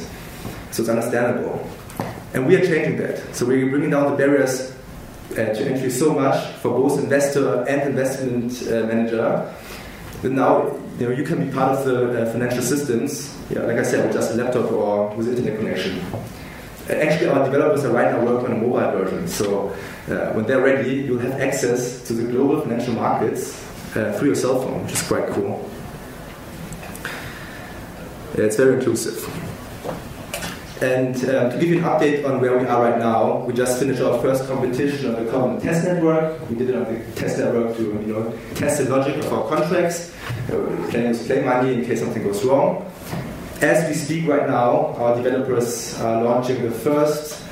So 0.70 0.82
it's 0.82 0.88
understandable. 0.88 1.68
And 2.34 2.46
we 2.46 2.54
are 2.54 2.64
changing 2.64 2.98
that. 2.98 3.34
So 3.34 3.46
we're 3.46 3.68
bringing 3.68 3.90
down 3.90 4.12
the 4.12 4.16
barriers 4.16 4.72
uh, 5.32 5.34
to 5.34 5.66
entry 5.66 5.90
so 5.90 6.14
much 6.14 6.52
for 6.56 6.70
both 6.70 7.00
investor 7.00 7.64
and 7.68 7.82
investment 7.82 8.62
uh, 8.68 8.86
manager 8.86 9.54
that 10.22 10.30
now 10.30 10.78
you 10.98 11.08
know 11.08 11.14
you 11.14 11.24
can 11.24 11.46
be 11.46 11.52
part 11.52 11.78
of 11.78 11.84
the 11.84 12.22
uh, 12.22 12.32
financial 12.32 12.62
systems. 12.62 13.36
Yeah, 13.50 13.60
like 13.62 13.78
I 13.78 13.82
said, 13.82 14.04
with 14.04 14.14
just 14.14 14.32
a 14.32 14.34
laptop 14.34 14.70
or 14.72 15.14
with 15.14 15.28
internet 15.28 15.58
connection. 15.58 16.00
Actually, 16.88 17.28
our 17.28 17.44
developers 17.44 17.84
are 17.84 17.92
right 17.92 18.10
now 18.10 18.24
working 18.24 18.50
on 18.50 18.58
a 18.58 18.66
mobile 18.66 19.04
version. 19.04 19.28
So 19.28 19.68
uh, 20.08 20.32
when 20.32 20.46
they're 20.46 20.62
ready, 20.62 20.96
you'll 20.96 21.20
have 21.20 21.38
access 21.40 22.02
to 22.08 22.14
the 22.14 22.32
global 22.32 22.62
financial 22.62 22.94
markets 22.94 23.54
uh, 23.94 24.12
through 24.18 24.28
your 24.28 24.36
cell 24.36 24.60
phone, 24.60 24.84
which 24.84 24.94
is 24.94 25.06
quite 25.06 25.28
cool. 25.28 25.68
Yeah, 28.36 28.44
it's 28.44 28.56
very 28.56 28.74
inclusive. 28.74 29.47
And 30.80 31.16
uh, 31.24 31.50
to 31.50 31.58
give 31.58 31.70
you 31.70 31.78
an 31.78 31.84
update 31.84 32.24
on 32.24 32.40
where 32.40 32.56
we 32.56 32.64
are 32.64 32.80
right 32.80 33.00
now, 33.00 33.38
we 33.38 33.52
just 33.52 33.80
finished 33.80 34.00
our 34.00 34.22
first 34.22 34.46
competition 34.46 35.12
on 35.12 35.24
the 35.24 35.30
Kovan 35.30 35.60
Test 35.60 35.84
Network. 35.84 36.48
We 36.48 36.54
did 36.54 36.70
it 36.70 36.76
on 36.76 36.84
the 36.84 37.04
test 37.16 37.38
network 37.38 37.76
to 37.76 37.82
you 37.82 38.12
know, 38.12 38.38
test 38.54 38.78
the 38.78 38.88
logic 38.88 39.16
of 39.16 39.32
our 39.32 39.48
contracts, 39.48 40.14
uh, 40.48 40.52
to 40.52 41.24
play 41.26 41.42
money 41.42 41.74
in 41.74 41.84
case 41.84 41.98
something 41.98 42.22
goes 42.22 42.44
wrong. 42.44 42.88
As 43.60 43.88
we 43.88 43.94
speak 43.94 44.28
right 44.28 44.46
now, 44.46 44.94
our 44.98 45.16
developers 45.16 45.98
are 46.00 46.22
launching 46.22 46.62
the 46.62 46.70
first 46.70 47.42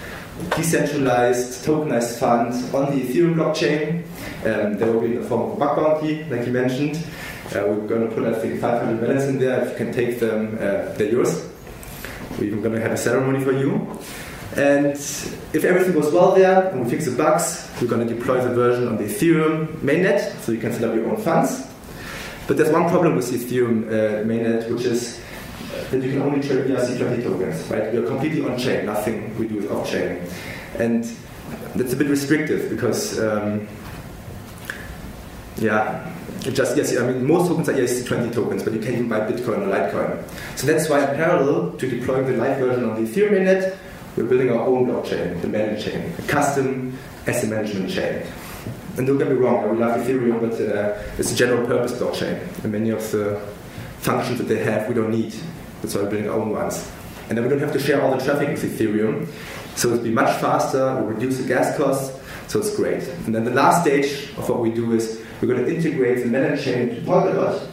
decentralized 0.54 1.66
tokenized 1.66 2.20
fund 2.20 2.52
on 2.72 2.96
the 2.96 3.02
Ethereum 3.02 3.34
blockchain. 3.34 4.04
Um, 4.44 4.78
there 4.78 4.92
will 4.92 5.00
be 5.00 5.16
in 5.16 5.22
the 5.22 5.28
form 5.28 5.50
of 5.50 5.56
a 5.56 5.58
bug 5.58 5.76
bounty, 5.76 6.22
like 6.30 6.46
you 6.46 6.52
mentioned. 6.52 6.96
Uh, 7.46 7.66
we're 7.66 7.88
going 7.88 8.08
to 8.08 8.14
put, 8.14 8.24
I 8.24 8.38
think, 8.38 8.60
500 8.60 9.00
balance 9.00 9.24
in 9.24 9.40
there. 9.40 9.62
If 9.62 9.70
you 9.72 9.76
can 9.84 9.92
take 9.92 10.20
them, 10.20 10.54
uh, 10.54 10.92
they're 10.94 11.10
yours. 11.10 11.55
We're 12.38 12.44
even 12.44 12.62
going 12.62 12.74
to 12.74 12.80
have 12.80 12.92
a 12.92 12.96
ceremony 12.96 13.42
for 13.42 13.52
you. 13.52 13.98
And 14.56 14.92
if 15.52 15.64
everything 15.64 15.92
goes 15.92 16.12
well 16.12 16.34
there 16.34 16.70
and 16.70 16.84
we 16.84 16.90
fix 16.90 17.04
the 17.04 17.16
bugs, 17.16 17.70
we're 17.80 17.88
going 17.88 18.06
to 18.06 18.14
deploy 18.14 18.40
the 18.42 18.54
version 18.54 18.88
on 18.88 18.96
the 18.96 19.04
Ethereum 19.04 19.66
mainnet 19.78 20.34
so 20.40 20.52
you 20.52 20.58
can 20.58 20.72
set 20.72 20.84
up 20.84 20.94
your 20.94 21.10
own 21.10 21.16
funds. 21.18 21.66
But 22.46 22.56
there's 22.56 22.72
one 22.72 22.88
problem 22.88 23.16
with 23.16 23.30
the 23.30 23.38
Ethereum 23.38 23.88
uh, 23.88 24.24
mainnet, 24.24 24.70
which 24.70 24.84
is 24.84 25.20
that 25.90 26.02
you 26.02 26.12
can 26.12 26.22
only 26.22 26.40
trade 26.40 26.66
ERC20 26.66 27.22
tokens, 27.22 27.70
right? 27.70 27.92
We 27.92 27.98
are 27.98 28.06
completely 28.06 28.42
on 28.44 28.58
chain, 28.58 28.86
nothing 28.86 29.36
we 29.38 29.48
do 29.48 29.58
is 29.58 29.70
off 29.70 29.90
chain. 29.90 30.22
And 30.78 31.04
that's 31.74 31.92
a 31.92 31.96
bit 31.96 32.08
restrictive 32.08 32.70
because, 32.70 33.18
um, 33.18 33.68
yeah, 35.58 36.12
just, 36.40 36.76
yes, 36.76 36.96
I 36.96 37.10
mean, 37.10 37.26
most 37.26 37.48
tokens 37.48 37.68
are 37.68 37.72
ERC20 37.72 38.32
tokens, 38.32 38.62
but 38.62 38.72
you 38.72 38.78
can't 38.80 38.94
even 38.94 39.08
buy 39.08 39.20
Bitcoin 39.20 39.66
or 39.66 39.72
Litecoin. 39.72 40.58
So 40.58 40.66
that's 40.66 40.88
why, 40.88 41.00
in 41.00 41.16
parallel 41.16 41.72
to 41.72 41.90
deploying 41.90 42.26
the 42.26 42.36
live 42.36 42.58
version 42.58 42.88
on 42.88 43.02
the 43.02 43.10
Ethereum 43.10 43.32
mainnet, 43.32 43.76
we're 44.16 44.24
building 44.24 44.50
our 44.50 44.60
own 44.60 44.86
blockchain, 44.86 45.40
the 45.42 45.48
Manage 45.48 45.84
chain, 45.84 46.12
a 46.18 46.22
custom 46.22 46.96
asset 47.26 47.50
management 47.50 47.90
chain. 47.90 48.22
and 48.96 49.06
don't 49.06 49.18
get 49.18 49.28
me 49.28 49.34
wrong, 49.34 49.64
I 49.64 49.66
would 49.66 49.78
love 49.78 50.00
Ethereum, 50.00 50.40
but 50.40 50.52
uh, 50.60 51.02
it's 51.18 51.32
a 51.32 51.36
general 51.36 51.66
purpose 51.66 51.92
blockchain. 51.92 52.40
And 52.62 52.72
many 52.72 52.90
of 52.90 53.10
the 53.10 53.40
functions 53.98 54.38
that 54.38 54.44
they 54.44 54.62
have 54.62 54.88
we 54.88 54.94
don't 54.94 55.10
need. 55.10 55.34
That's 55.82 55.94
why 55.94 56.02
we're 56.02 56.10
building 56.10 56.30
our 56.30 56.38
own 56.38 56.50
ones. 56.50 56.90
And 57.28 57.36
then 57.36 57.44
we 57.44 57.50
don't 57.50 57.60
have 57.60 57.72
to 57.72 57.80
share 57.80 58.00
all 58.02 58.16
the 58.16 58.24
traffic 58.24 58.50
with 58.50 58.62
Ethereum. 58.62 59.28
So 59.76 59.88
it'll 59.88 60.04
be 60.04 60.10
much 60.10 60.40
faster, 60.40 60.94
we'll 60.94 61.12
reduce 61.12 61.38
the 61.38 61.46
gas 61.46 61.76
costs, 61.76 62.18
so 62.48 62.60
it's 62.60 62.74
great. 62.74 63.02
And 63.26 63.34
then 63.34 63.44
the 63.44 63.50
last 63.50 63.82
stage 63.82 64.30
of 64.38 64.48
what 64.48 64.60
we 64.60 64.70
do 64.70 64.92
is 64.92 65.25
we're 65.40 65.48
going 65.48 65.64
to 65.64 65.74
integrate 65.74 66.24
the 66.24 66.30
Melon 66.30 66.58
chain 66.58 66.88
to 66.88 67.00
Polkadot. 67.02 67.68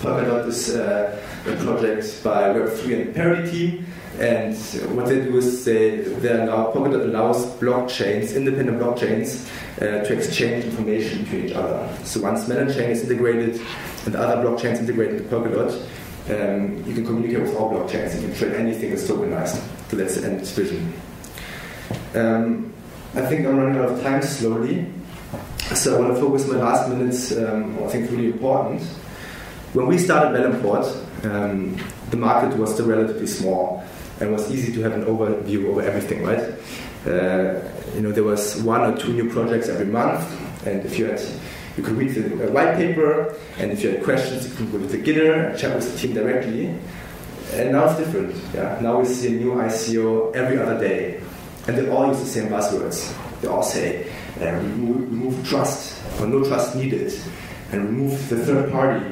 Polkadot 0.00 0.46
is 0.46 0.74
uh, 0.74 1.18
a 1.46 1.56
project 1.56 2.22
by 2.22 2.50
Web3 2.50 3.00
and 3.00 3.14
Parity 3.14 3.50
team. 3.50 3.86
And 4.18 4.54
what 4.94 5.06
they 5.06 5.20
do 5.24 5.36
is 5.38 5.64
they, 5.64 5.96
they 5.96 6.32
allow, 6.32 6.72
Polkadot 6.72 7.04
allows 7.04 7.46
blockchains, 7.56 8.36
independent 8.36 8.78
blockchains, 8.78 9.48
uh, 9.78 10.04
to 10.04 10.12
exchange 10.12 10.64
information 10.66 11.24
between 11.24 11.46
each 11.46 11.54
other. 11.54 11.88
So 12.04 12.20
once 12.20 12.46
Melon 12.46 12.72
chain 12.72 12.90
is 12.90 13.02
integrated 13.02 13.60
and 14.04 14.14
other 14.14 14.36
blockchains 14.42 14.78
integrated 14.78 15.18
to 15.18 15.36
Polkadot, 15.36 15.86
um, 16.30 16.84
you 16.86 16.94
can 16.94 17.04
communicate 17.04 17.40
with 17.40 17.56
all 17.56 17.72
blockchains. 17.72 18.14
You 18.14 18.28
can 18.28 18.36
trade 18.36 18.52
anything 18.54 18.90
that's 18.90 19.04
tokenized. 19.04 19.62
So 19.90 19.96
that's 19.96 20.16
the 20.16 20.28
end 20.28 20.46
vision. 20.46 20.92
Um, 22.14 22.72
I 23.14 23.22
think 23.22 23.46
I'm 23.46 23.56
running 23.56 23.78
out 23.78 23.90
of 23.90 24.02
time 24.02 24.22
slowly. 24.22 24.86
So 25.72 25.96
I 25.96 26.00
want 26.00 26.14
to 26.14 26.20
focus 26.20 26.46
my 26.46 26.58
last 26.58 26.88
minutes, 26.90 27.32
um, 27.32 27.82
I 27.82 27.88
think, 27.88 28.10
really 28.10 28.26
important. 28.26 28.82
When 29.72 29.86
we 29.86 29.96
started 29.96 30.38
Melonport, 30.38 30.84
um, 31.24 31.76
the 32.10 32.18
market 32.18 32.56
was 32.58 32.74
still 32.74 32.86
relatively 32.86 33.26
small 33.26 33.82
and 34.20 34.30
was 34.30 34.50
easy 34.52 34.72
to 34.74 34.82
have 34.82 34.92
an 34.92 35.04
overview 35.06 35.70
over 35.70 35.80
everything, 35.80 36.22
right? 36.22 36.54
Uh, 37.06 37.60
you 37.94 38.02
know, 38.02 38.12
there 38.12 38.22
was 38.22 38.62
one 38.62 38.82
or 38.82 38.96
two 38.96 39.14
new 39.14 39.30
projects 39.30 39.68
every 39.68 39.86
month, 39.86 40.22
and 40.66 40.84
if 40.84 40.98
you 40.98 41.06
had, 41.06 41.20
you 41.76 41.82
could 41.82 41.96
read 41.96 42.14
the 42.14 42.52
white 42.52 42.76
paper, 42.76 43.34
and 43.58 43.72
if 43.72 43.82
you 43.82 43.90
had 43.90 44.04
questions, 44.04 44.46
you 44.46 44.54
could 44.54 44.70
go 44.70 44.78
to 44.78 44.86
the 44.86 44.98
Gitter 44.98 45.50
and 45.50 45.58
chat 45.58 45.74
with 45.74 45.90
the 45.90 45.98
team 45.98 46.14
directly. 46.14 46.78
And 47.54 47.72
now 47.72 47.88
it's 47.88 47.98
different. 47.98 48.36
Yeah, 48.54 48.78
now 48.80 49.00
we 49.00 49.06
see 49.06 49.28
a 49.28 49.38
new 49.40 49.54
ICO 49.54 50.34
every 50.36 50.58
other 50.58 50.78
day, 50.78 51.20
and 51.66 51.78
they 51.78 51.88
all 51.88 52.06
use 52.08 52.20
the 52.20 52.26
same 52.26 52.48
buzzwords. 52.48 53.12
They 53.40 53.48
all 53.48 53.62
say 53.62 54.10
uh, 54.40 54.52
remove, 54.52 55.10
remove 55.10 55.48
trust 55.48 56.02
or 56.20 56.26
no 56.26 56.44
trust 56.44 56.76
needed, 56.76 57.12
and 57.72 57.84
remove 57.84 58.28
the 58.28 58.44
third 58.44 58.70
party 58.70 59.04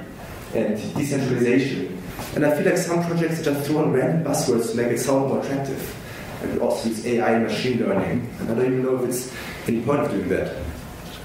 and 0.54 0.76
decentralization. 0.94 2.02
And 2.35 2.47
I 2.47 2.54
feel 2.54 2.64
like 2.64 2.78
some 2.78 3.04
projects 3.04 3.42
just 3.42 3.66
throw 3.66 3.85
in 3.85 3.92
random 3.92 4.25
buzzwords 4.25 4.71
to 4.71 4.76
make 4.76 4.88
it 4.88 4.99
sound 4.99 5.28
more 5.28 5.40
attractive. 5.40 5.99
And 6.42 6.54
we 6.54 6.61
also 6.61 6.88
use 6.88 7.06
AI 7.06 7.32
and 7.32 7.44
machine 7.44 7.80
learning, 7.80 8.28
and 8.40 8.50
I 8.50 8.54
don't 8.54 8.66
even 8.66 8.82
know 8.82 9.02
if 9.02 9.09
it's 9.09 9.35
any 9.68 9.80
point 9.82 10.00
of 10.00 10.11
doing 10.11 10.28
that. 10.28 10.56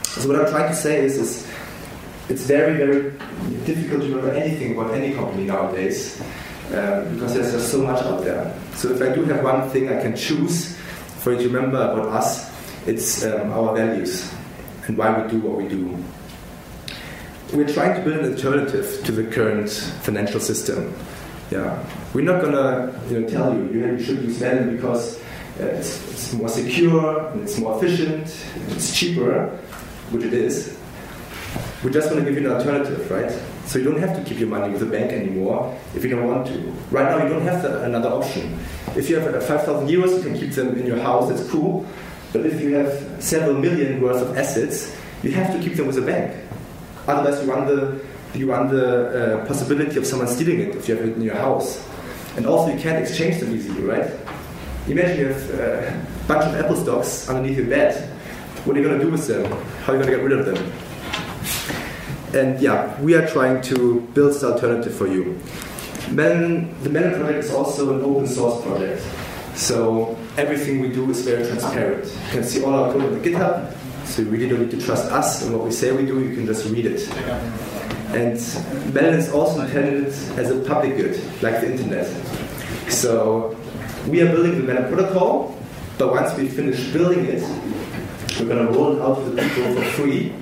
So 0.04 0.30
what 0.30 0.40
I'm 0.40 0.52
trying 0.52 0.70
to 0.70 0.76
say 0.76 1.04
is, 1.04 1.18
is 1.18 1.48
it's 2.30 2.44
very, 2.44 2.78
very 2.78 3.12
difficult 3.66 4.02
to 4.02 4.08
remember 4.10 4.32
anything 4.32 4.78
about 4.78 4.94
any 4.94 5.14
company 5.14 5.46
nowadays 5.46 6.22
um, 6.74 7.14
because 7.14 7.34
there's 7.34 7.52
just 7.52 7.72
so 7.72 7.82
much 7.82 8.04
out 8.04 8.24
there. 8.24 8.54
So 8.76 8.92
if 8.92 9.02
I 9.02 9.14
do 9.14 9.24
have 9.26 9.44
one 9.44 9.70
thing 9.70 9.90
I 9.90 10.02
can 10.02 10.16
choose 10.16 10.77
for 11.28 11.34
you 11.34 11.40
to 11.40 11.54
remember 11.54 11.76
about 11.76 12.08
us, 12.08 12.50
it's 12.88 13.26
um, 13.26 13.52
our 13.52 13.76
values 13.76 14.34
and 14.86 14.98
why 14.98 15.22
we 15.22 15.30
do 15.30 15.42
what 15.42 15.58
we 15.58 15.68
do. 15.68 16.02
We're 17.52 17.68
trying 17.68 17.96
to 17.96 18.02
build 18.02 18.24
an 18.24 18.32
alternative 18.32 19.02
to 19.04 19.12
the 19.12 19.26
current 19.26 19.70
financial 20.04 20.40
system. 20.40 20.96
Yeah, 21.52 21.84
we're 22.14 22.24
not 22.24 22.42
gonna 22.42 22.98
you 23.10 23.20
know, 23.20 23.28
tell 23.28 23.54
you 23.54 23.64
you 23.66 24.02
should 24.02 24.24
use 24.24 24.40
Melon 24.40 24.78
because 24.78 25.18
uh, 25.60 25.66
it's, 25.66 26.12
it's, 26.12 26.34
more 26.34 26.48
secure 26.48 27.28
and 27.32 27.42
it's 27.42 27.60
more 27.60 27.76
efficient, 27.76 28.34
it's 28.70 28.98
cheaper, 28.98 29.48
which 30.12 30.24
it 30.24 30.34
is. 30.34 30.78
We're 31.84 31.90
just 31.90 32.08
to 32.08 32.22
give 32.22 32.36
you 32.42 32.50
an 32.50 32.56
alternative, 32.56 33.12
right? 33.12 33.38
So 33.68 33.80
you 33.80 33.86
don't 33.86 34.00
have 34.00 34.16
to 34.16 34.24
keep 34.24 34.40
your 34.40 34.48
money 34.48 34.72
with 34.72 34.80
the 34.80 34.86
bank 34.86 35.12
anymore 35.12 35.78
if 35.94 36.02
you 36.04 36.10
don't 36.10 36.26
want 36.26 36.48
to. 36.48 36.58
Right 36.90 37.04
now, 37.04 37.22
you 37.22 37.30
don't 37.30 37.42
have 37.42 37.62
the, 37.62 37.84
another 37.84 38.08
option. 38.10 38.58
If 38.96 39.10
you 39.10 39.20
have 39.20 39.36
uh, 39.36 39.42
5,000 39.42 39.90
euros, 39.90 40.16
you 40.16 40.24
can 40.24 40.38
keep 40.38 40.52
them 40.54 40.78
in 40.80 40.86
your 40.86 41.00
house, 41.00 41.28
that's 41.30 41.48
cool. 41.50 41.86
But 42.32 42.46
if 42.46 42.62
you 42.62 42.76
have 42.76 43.22
several 43.22 43.56
million 43.56 44.02
worth 44.02 44.22
of 44.22 44.38
assets, 44.38 44.96
you 45.22 45.32
have 45.32 45.54
to 45.54 45.60
keep 45.60 45.76
them 45.76 45.86
with 45.86 45.98
a 45.98 46.02
bank. 46.02 46.34
Otherwise, 47.08 47.44
you 47.44 47.52
run 47.52 47.68
the 47.68 48.00
you 48.34 48.52
run 48.52 48.68
the 48.70 49.40
uh, 49.42 49.46
possibility 49.48 49.98
of 49.98 50.06
someone 50.06 50.28
stealing 50.28 50.60
it 50.60 50.76
if 50.76 50.88
you 50.88 50.96
have 50.96 51.06
it 51.06 51.16
in 51.16 51.22
your 51.22 51.36
house. 51.36 51.84
And 52.36 52.46
also, 52.46 52.72
you 52.72 52.80
can't 52.80 53.04
exchange 53.04 53.40
them 53.40 53.56
easily, 53.56 53.82
right? 53.82 54.12
Imagine 54.88 55.18
you 55.18 55.28
have 55.28 55.50
a 55.60 56.08
bunch 56.28 56.46
of 56.46 56.56
Apple 56.56 56.76
stocks 56.76 57.28
underneath 57.28 57.58
your 57.58 57.68
bed. 57.68 58.10
What 58.64 58.78
are 58.78 58.80
you 58.80 58.88
going 58.88 59.00
to 59.00 59.06
do 59.06 59.12
with 59.12 59.28
them? 59.28 59.46
How 59.84 59.94
are 59.94 59.98
you 59.98 60.04
going 60.04 60.12
to 60.12 60.18
get 60.18 60.24
rid 60.24 60.40
of 60.40 60.46
them? 60.46 60.87
And 62.34 62.60
yeah, 62.60 63.00
we 63.02 63.16
are 63.16 63.28
trying 63.28 63.62
to 63.64 64.02
build 64.14 64.34
this 64.34 64.44
alternative 64.44 64.94
for 64.94 65.08
you. 65.08 65.40
Melon, 66.12 66.82
the 66.84 66.90
Melon 66.90 67.20
project 67.20 67.46
is 67.46 67.52
also 67.52 67.94
an 67.94 68.04
open 68.04 68.28
source 68.28 68.62
project. 68.64 69.02
So 69.56 70.18
everything 70.38 70.82
we 70.82 70.90
do 70.90 71.10
is 71.10 71.22
very 71.22 71.46
transparent. 71.46 72.06
You 72.06 72.32
can 72.32 72.44
see 72.44 72.64
all 72.64 72.74
our 72.74 72.92
code 72.92 73.04
on 73.04 73.22
the 73.22 73.30
GitHub. 73.30 73.74
So 74.06 74.22
you 74.22 74.30
really 74.30 74.48
don't 74.48 74.62
need 74.62 74.72
to 74.72 74.82
trust 74.82 75.12
us 75.12 75.44
and 75.44 75.54
what 75.54 75.66
we 75.66 75.72
say 75.72 75.92
we 75.92 76.06
do, 76.06 76.24
you 76.24 76.34
can 76.34 76.46
just 76.46 76.66
read 76.70 76.86
it. 76.86 77.08
And 78.16 78.40
Melon 78.94 79.20
is 79.20 79.32
also 79.32 79.62
intended 79.62 80.08
as 80.08 80.50
a 80.50 80.60
public 80.62 80.96
good, 80.96 81.20
like 81.42 81.60
the 81.60 81.72
internet. 81.72 82.08
So 82.90 83.58
we 84.08 84.22
are 84.22 84.32
building 84.32 84.58
the 84.60 84.64
Melon 84.64 84.94
protocol, 84.94 85.58
but 85.98 86.12
once 86.12 86.38
we 86.38 86.48
finish 86.48 86.88
building 86.94 87.26
it, 87.26 87.42
we're 88.40 88.48
going 88.48 88.66
to 88.66 88.72
roll 88.72 88.96
it 88.96 89.02
out 89.02 89.16
to 89.16 89.30
the 89.30 89.42
people 89.42 89.76
for 89.76 89.84
free, 89.92 90.34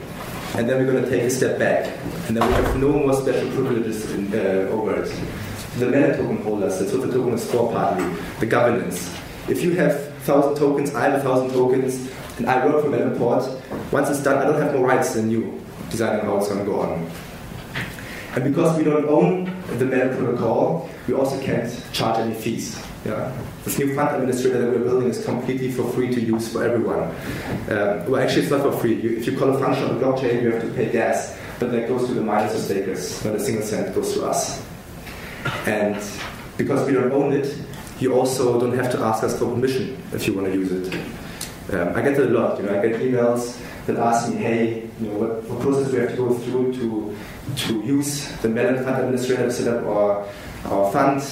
and 0.58 0.70
then 0.70 0.78
we're 0.78 0.92
going 0.92 1.04
to 1.04 1.10
take 1.10 1.24
a 1.24 1.30
step 1.30 1.60
back. 1.60 1.86
And 2.28 2.38
then 2.38 2.48
we 2.48 2.54
have 2.54 2.78
no 2.78 2.94
more 2.94 3.14
special 3.14 3.50
privileges 3.52 4.10
in, 4.12 4.34
uh, 4.34 4.72
over 4.72 5.04
it. 5.04 5.14
The 5.78 5.88
Melon 5.88 6.18
token 6.18 6.42
holders, 6.44 6.80
that's 6.80 6.94
what 6.94 7.02
the 7.02 7.12
token 7.12 7.34
is 7.34 7.52
for 7.52 7.70
partly, 7.72 8.06
the 8.40 8.46
governance. 8.46 9.14
If 9.50 9.62
you 9.62 9.74
have 9.76 9.94
1,000 10.26 10.56
tokens, 10.56 10.96
I 10.96 11.10
have 11.10 11.26
1,000 11.26 11.52
tokens, 11.52 12.10
and 12.38 12.48
I 12.48 12.66
work 12.66 12.84
for 12.86 12.90
Melonport, 12.90 13.92
once 13.92 14.10
it's 14.10 14.24
done, 14.24 14.38
I 14.38 14.46
don't 14.46 14.62
have 14.62 14.74
more 14.74 14.88
rights 14.88 15.14
than 15.14 15.30
you 15.30 15.62
deciding 15.90 16.26
how 16.26 16.38
it's 16.38 16.48
going 16.48 16.60
to 16.60 16.66
go 16.66 16.80
on. 16.80 17.12
And 18.36 18.44
because 18.44 18.78
we 18.78 18.86
don't 18.86 19.08
own 19.08 19.46
the 19.78 19.86
Melon 19.86 20.18
protocol, 20.18 20.90
we 21.08 21.14
also 21.14 21.40
can't 21.42 21.70
charge 21.92 22.20
any 22.20 22.34
fees. 22.34 22.85
Yeah. 23.06 23.32
This 23.64 23.78
new 23.78 23.94
fund 23.94 24.16
administrator 24.16 24.60
that 24.60 24.72
we're 24.72 24.84
building 24.84 25.10
is 25.10 25.24
completely 25.24 25.72
for 25.72 25.88
free 25.92 26.14
to 26.14 26.20
use 26.20 26.52
for 26.52 26.64
everyone. 26.64 27.04
Um, 27.70 28.10
well, 28.10 28.18
actually, 28.18 28.42
it's 28.44 28.52
not 28.52 28.62
for 28.62 28.72
free. 28.72 28.96
You, 29.00 29.18
if 29.18 29.28
you 29.28 29.38
call 29.38 29.50
a 29.56 29.60
function 29.60 29.84
on 29.86 30.00
the 30.00 30.04
blockchain, 30.04 30.42
you 30.42 30.52
have 30.52 30.64
to 30.64 30.70
pay 30.70 30.92
gas, 30.92 31.38
but 31.60 31.72
that 31.72 31.88
goes 31.88 32.08
to 32.08 32.16
the 32.16 32.22
miners 32.22 32.56
or 32.56 32.60
stakers. 32.60 33.24
Not 33.24 33.36
a 33.36 33.40
single 33.40 33.64
cent 33.64 33.94
goes 33.94 34.14
to 34.16 34.26
us. 34.26 34.66
And 35.68 36.02
because 36.58 36.88
we 36.88 36.94
don't 36.94 37.12
own 37.12 37.34
it, 37.34 37.56
you 38.00 38.14
also 38.14 38.60
don't 38.60 38.76
have 38.76 38.92
to 38.94 39.00
ask 39.00 39.24
us 39.24 39.38
for 39.38 39.52
permission 39.52 40.02
if 40.12 40.26
you 40.26 40.34
want 40.34 40.48
to 40.48 40.54
use 40.54 40.72
it. 40.72 40.94
Um, 41.74 41.96
I 41.96 42.02
get 42.02 42.14
it 42.14 42.32
a 42.32 42.34
lot. 42.34 42.60
You 42.60 42.66
know, 42.66 42.80
I 42.80 42.88
get 42.88 43.00
emails 43.02 43.62
that 43.86 43.98
ask 43.98 44.30
me, 44.30 44.38
"Hey, 44.38 44.90
you 45.00 45.08
know, 45.08 45.18
what, 45.18 45.44
what 45.44 45.62
process 45.62 45.92
do 45.92 45.94
we 45.94 46.02
have 46.02 46.12
to 46.12 46.18
go 46.18 46.34
through 46.34 46.74
to 46.74 47.16
to 47.68 47.82
use 47.82 48.28
the 48.42 48.50
Melon 48.50 48.84
Fund 48.84 48.98
Administrator 48.98 49.46
to 49.46 49.52
set 49.52 49.68
up 49.74 49.86
our 49.86 50.28
our 50.66 50.92
fund?" 50.92 51.24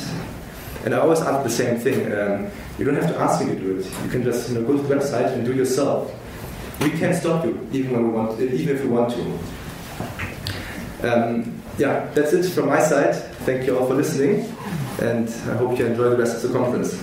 And 0.85 0.93
I 0.93 0.99
always 0.99 1.21
ask 1.21 1.43
the 1.43 1.49
same 1.49 1.79
thing. 1.79 2.11
Um, 2.11 2.47
you 2.77 2.85
don't 2.85 2.95
have 2.95 3.09
to 3.09 3.17
ask 3.19 3.45
me 3.45 3.53
to 3.53 3.59
do 3.59 3.79
it. 3.79 3.85
You 4.03 4.09
can 4.09 4.23
just 4.23 4.49
you 4.49 4.59
know, 4.59 4.67
go 4.67 4.75
to 4.75 4.83
the 4.83 4.95
website 4.95 5.33
and 5.33 5.45
do 5.45 5.51
it 5.51 5.57
yourself. 5.57 6.13
We 6.81 6.89
can't 6.91 7.15
stop 7.15 7.45
you, 7.45 7.67
even 7.71 7.93
when 7.93 8.03
we 8.07 8.09
want, 8.09 8.39
even 8.39 8.75
if 8.75 8.83
we 8.83 8.89
want 8.89 9.13
to. 9.13 9.21
Um, 11.03 11.61
yeah, 11.77 12.09
that's 12.13 12.33
it 12.33 12.49
from 12.49 12.67
my 12.67 12.81
side. 12.81 13.15
Thank 13.45 13.65
you 13.65 13.77
all 13.77 13.87
for 13.87 13.93
listening, 13.93 14.53
and 14.99 15.29
I 15.49 15.57
hope 15.57 15.77
you 15.77 15.85
enjoy 15.85 16.09
the 16.09 16.17
rest 16.17 16.43
of 16.43 16.51
the 16.51 16.57
conference. 16.57 17.01